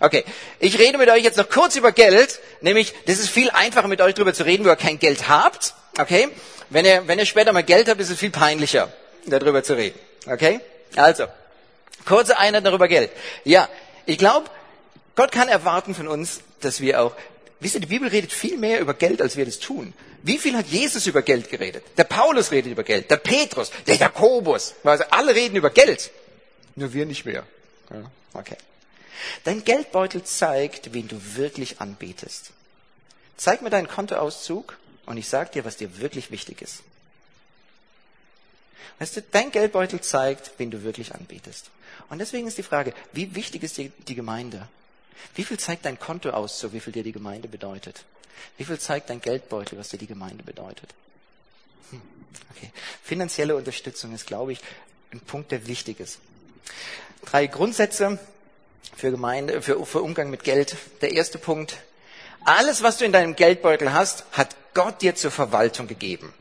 [0.00, 0.24] Okay,
[0.58, 4.00] ich rede mit euch jetzt noch kurz über Geld, nämlich das ist viel einfacher mit
[4.00, 5.74] euch darüber zu reden, wo ihr kein Geld habt.
[5.98, 6.28] Okay,
[6.70, 8.92] wenn ihr, wenn ihr später mal Geld habt, ist es viel peinlicher,
[9.26, 9.98] darüber zu reden.
[10.26, 10.60] Okay,
[10.96, 11.26] also,
[12.06, 13.10] kurze Einheit darüber Geld.
[13.44, 13.68] Ja,
[14.06, 14.50] ich glaube,
[15.16, 17.12] Gott kann erwarten von uns, dass wir auch
[17.64, 19.94] Wisst ihr, die Bibel redet viel mehr über Geld, als wir das tun.
[20.22, 21.82] Wie viel hat Jesus über Geld geredet?
[21.96, 24.74] Der Paulus redet über Geld, der Petrus, der Jakobus.
[24.84, 26.10] Also alle reden über Geld.
[26.74, 27.46] Nur wir nicht mehr.
[27.88, 28.58] Ja, okay.
[29.44, 32.50] Dein Geldbeutel zeigt, wen du wirklich anbetest.
[33.38, 36.82] Zeig mir deinen Kontoauszug und ich sag dir, was dir wirklich wichtig ist.
[38.98, 41.70] Weißt du, dein Geldbeutel zeigt, wen du wirklich anbetest.
[42.10, 44.68] Und deswegen ist die Frage, wie wichtig ist dir die Gemeinde?
[45.34, 48.04] Wie viel zeigt dein Konto aus, so wie viel dir die Gemeinde bedeutet?
[48.56, 50.94] Wie viel zeigt dein Geldbeutel, was dir die Gemeinde bedeutet?
[51.90, 52.00] Hm,
[52.54, 52.70] okay.
[53.02, 54.60] Finanzielle Unterstützung ist, glaube ich,
[55.12, 56.18] ein Punkt, der wichtig ist.
[57.24, 58.18] Drei Grundsätze
[58.96, 60.76] für Gemeinde, für, für Umgang mit Geld.
[61.00, 61.78] Der erste Punkt.
[62.44, 66.32] Alles, was du in deinem Geldbeutel hast, hat Gott dir zur Verwaltung gegeben.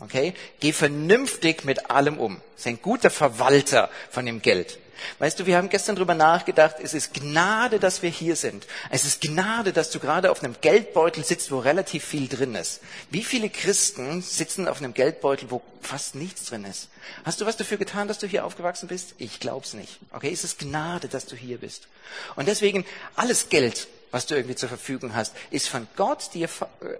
[0.00, 0.34] Okay?
[0.60, 2.40] Geh vernünftig mit allem um.
[2.56, 4.78] Sei ein guter Verwalter von dem Geld.
[5.18, 8.66] Weißt du, wir haben gestern drüber nachgedacht, es ist Gnade, dass wir hier sind.
[8.90, 12.80] Es ist Gnade, dass du gerade auf einem Geldbeutel sitzt, wo relativ viel drin ist.
[13.10, 16.88] Wie viele Christen sitzen auf einem Geldbeutel, wo fast nichts drin ist?
[17.24, 19.14] Hast du was dafür getan, dass du hier aufgewachsen bist?
[19.18, 19.98] Ich glaub's nicht.
[20.12, 21.88] Okay, es ist Gnade, dass du hier bist.
[22.36, 22.84] Und deswegen,
[23.16, 26.48] alles Geld, was du irgendwie zur Verfügung hast, ist von Gott dir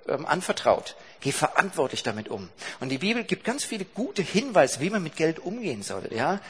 [0.08, 0.96] äh, anvertraut.
[1.20, 2.48] Geh verantwortlich damit um.
[2.80, 6.10] Und die Bibel gibt ganz viele gute Hinweise, wie man mit Geld umgehen soll.
[6.10, 6.40] Ja?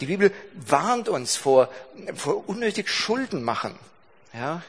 [0.00, 1.68] Die Bibel warnt uns vor,
[2.14, 3.78] vor unnötig Schulden machen.
[4.32, 4.62] Ja?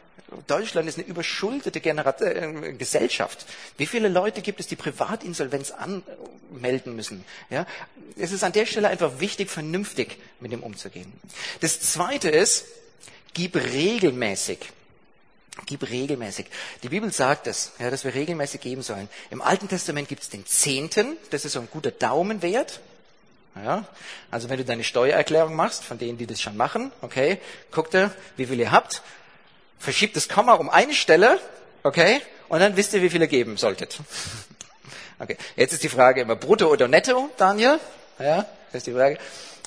[0.47, 3.45] Deutschland ist eine überschuldete Generat äh, Gesellschaft.
[3.77, 7.23] Wie viele Leute gibt es, die Privatinsolvenz anmelden müssen?
[7.49, 7.65] Ja?
[8.17, 11.13] Es ist an der Stelle einfach wichtig, vernünftig mit dem umzugehen.
[11.61, 12.65] Das Zweite ist,
[13.33, 14.73] gib regelmäßig.
[15.65, 16.47] Gib regelmäßig.
[16.83, 19.09] Die Bibel sagt es, ja, dass wir regelmäßig geben sollen.
[19.31, 22.79] Im Alten Testament gibt es den Zehnten, das ist so ein guter Daumenwert.
[23.55, 23.87] Ja,
[24.29, 27.39] also wenn du deine Steuererklärung machst, von denen, die das schon machen, okay,
[27.71, 29.01] guck dir, wie viel ihr habt,
[29.79, 31.39] verschiebt das Komma um eine Stelle,
[31.81, 33.99] okay, und dann wisst ihr, wie viel ihr geben solltet.
[35.19, 37.79] Okay, jetzt ist die Frage immer brutto oder netto, Daniel?
[38.19, 39.17] Ja, das ist die Frage.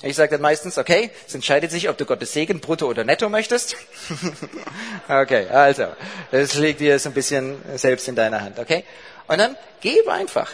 [0.03, 3.29] Ich sage dann meistens, okay, es entscheidet sich, ob du Gottes Segen brutto oder netto
[3.29, 3.77] möchtest.
[5.09, 5.89] okay, also,
[6.31, 8.85] das liegt dir so ein bisschen selbst in deiner Hand, okay?
[9.27, 10.51] Und dann gib einfach.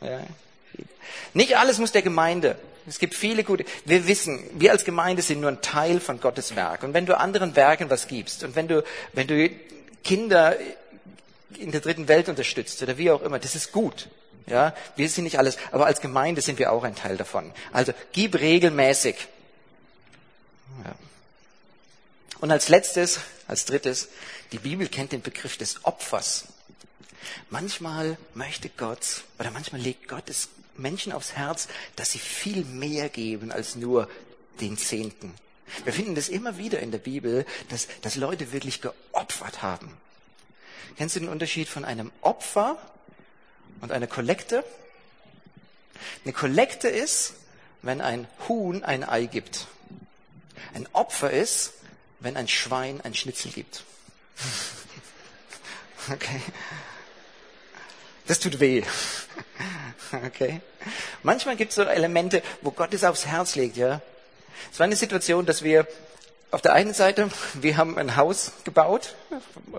[0.00, 0.20] Ja,
[1.34, 2.56] nicht alles muss der Gemeinde.
[2.86, 3.64] Es gibt viele gute.
[3.84, 6.82] Wir wissen, wir als Gemeinde sind nur ein Teil von Gottes Werk.
[6.82, 8.82] Und wenn du anderen Werken was gibst und wenn du,
[9.12, 9.50] wenn du
[10.02, 10.56] Kinder
[11.58, 14.08] in der dritten Welt unterstützt oder wie auch immer, das ist gut.
[14.48, 17.52] Ja, wir sind nicht alles, aber als Gemeinde sind wir auch ein Teil davon.
[17.72, 19.16] Also gib regelmäßig.
[20.84, 20.94] Ja.
[22.40, 24.08] Und als letztes, als drittes,
[24.52, 26.44] die Bibel kennt den Begriff des Opfers.
[27.50, 33.08] Manchmal möchte Gott oder manchmal legt Gott es Menschen aufs Herz, dass sie viel mehr
[33.08, 34.08] geben als nur
[34.60, 35.34] den Zehnten.
[35.84, 39.94] Wir finden das immer wieder in der Bibel, dass, dass Leute wirklich geopfert haben.
[40.96, 42.78] Kennst du den Unterschied von einem Opfer
[43.80, 44.64] und einer Kollekte?
[46.24, 47.34] Eine Kollekte ist,
[47.82, 49.66] wenn ein Huhn ein Ei gibt.
[50.74, 51.74] Ein Opfer ist,
[52.20, 53.84] wenn ein Schwein ein Schnitzel gibt.
[56.10, 56.40] Okay.
[58.26, 58.82] Das tut weh.
[60.26, 60.62] Okay.
[61.22, 64.00] Manchmal gibt es so Elemente, wo Gott es aufs Herz legt, ja.
[64.72, 65.86] Es war eine Situation, dass wir
[66.50, 67.28] auf der einen Seite,
[67.60, 69.14] wir haben ein Haus gebaut,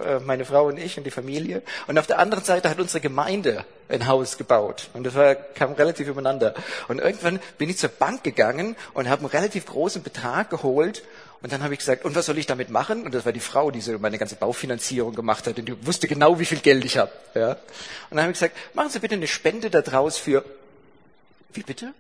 [0.06, 3.02] äh, meine Frau und ich und die Familie, und auf der anderen Seite hat unsere
[3.02, 4.90] Gemeinde ein Haus gebaut.
[4.94, 6.54] Und das war, kam relativ übereinander.
[6.88, 11.04] Und irgendwann bin ich zur Bank gegangen und habe einen relativ großen Betrag geholt.
[11.42, 13.04] Und dann habe ich gesagt, und was soll ich damit machen?
[13.04, 16.08] Und das war die Frau, die so meine ganze Baufinanzierung gemacht hat und die wusste
[16.08, 17.12] genau, wie viel Geld ich habe.
[17.34, 17.52] Ja.
[17.52, 17.58] Und
[18.12, 20.46] dann habe ich gesagt, machen Sie bitte eine Spende daraus für
[21.54, 21.94] wie bitte?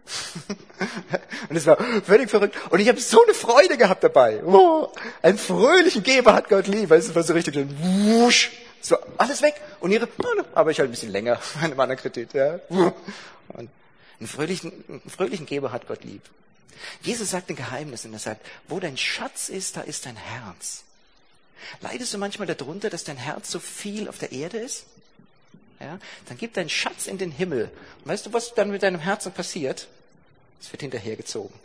[1.50, 2.56] und es war völlig verrückt.
[2.70, 4.44] Und ich habe so eine Freude gehabt dabei.
[4.44, 4.90] Oh,
[5.22, 6.90] einen fröhlichen Geber hat Gott lieb.
[6.90, 9.56] Weißt du, war so richtig so, wusch, so alles weg.
[9.80, 10.08] Und ihre,
[10.54, 12.34] aber ich halt ein bisschen länger, einem anderen Kredit.
[12.34, 12.60] Ja.
[12.70, 13.70] Und
[14.20, 16.22] einen fröhlichen, einen fröhlichen Geber hat Gott lieb.
[17.02, 20.84] Jesus sagt ein Geheimnis und er sagt, wo dein Schatz ist, da ist dein Herz.
[21.82, 24.86] Leidest du manchmal darunter, dass dein Herz so viel auf der Erde ist?
[25.80, 27.72] Ja, dann gib deinen Schatz in den Himmel.
[28.04, 29.88] Und weißt du, was dann mit deinem Herzen passiert?
[30.62, 31.58] Es wird hinterhergezogen.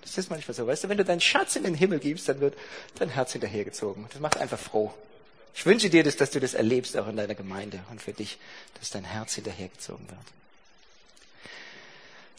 [0.00, 0.66] Das ist manchmal so.
[0.66, 2.56] Weißt du, wenn du deinen Schatz in den Himmel gibst, dann wird
[2.96, 4.06] dein Herz hinterhergezogen.
[4.10, 4.92] Das macht einfach froh.
[5.54, 8.38] Ich wünsche dir, das, dass du das erlebst, auch in deiner Gemeinde und für dich,
[8.78, 10.20] dass dein Herz hinterhergezogen wird.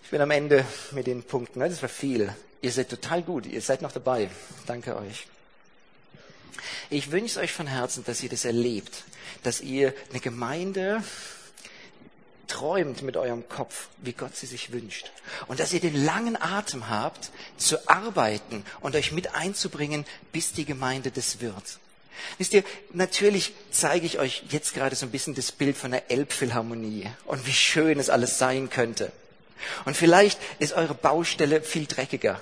[0.03, 1.59] Ich bin am Ende mit den Punkten.
[1.59, 2.36] Das war viel.
[2.61, 3.45] Ihr seid total gut.
[3.45, 4.30] Ihr seid noch dabei.
[4.66, 5.28] Danke euch.
[6.89, 9.04] Ich wünsche euch von Herzen, dass ihr das erlebt,
[9.43, 11.04] dass ihr eine Gemeinde
[12.47, 15.12] träumt mit eurem Kopf, wie Gott sie sich wünscht.
[15.47, 20.66] Und dass ihr den langen Atem habt, zu arbeiten und euch mit einzubringen, bis die
[20.66, 21.80] Gemeinde das wird.
[22.38, 26.12] Wisst ihr, natürlich zeige ich euch jetzt gerade so ein bisschen das Bild von der
[26.12, 29.12] Elbphilharmonie und wie schön es alles sein könnte.
[29.86, 32.41] Und vielleicht ist eure Baustelle viel dreckiger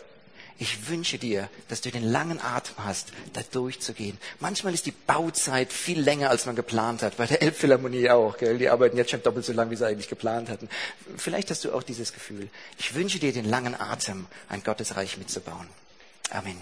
[0.62, 4.20] ich wünsche dir, dass du den langen Atem hast, da durchzugehen.
[4.40, 7.18] Manchmal ist die Bauzeit viel länger, als man geplant hat.
[7.18, 8.38] Bei der Elbphilharmonie auch.
[8.38, 8.60] Gell?
[8.60, 10.70] Die arbeiten jetzt schon doppelt so lang, wie sie eigentlich geplant hatten.
[11.18, 12.48] Vielleicht hast du auch dieses Gefühl.
[12.78, 15.68] Ich wünsche dir den langen Atem, ein Gottesreich mitzubauen.
[16.30, 16.58] Amen.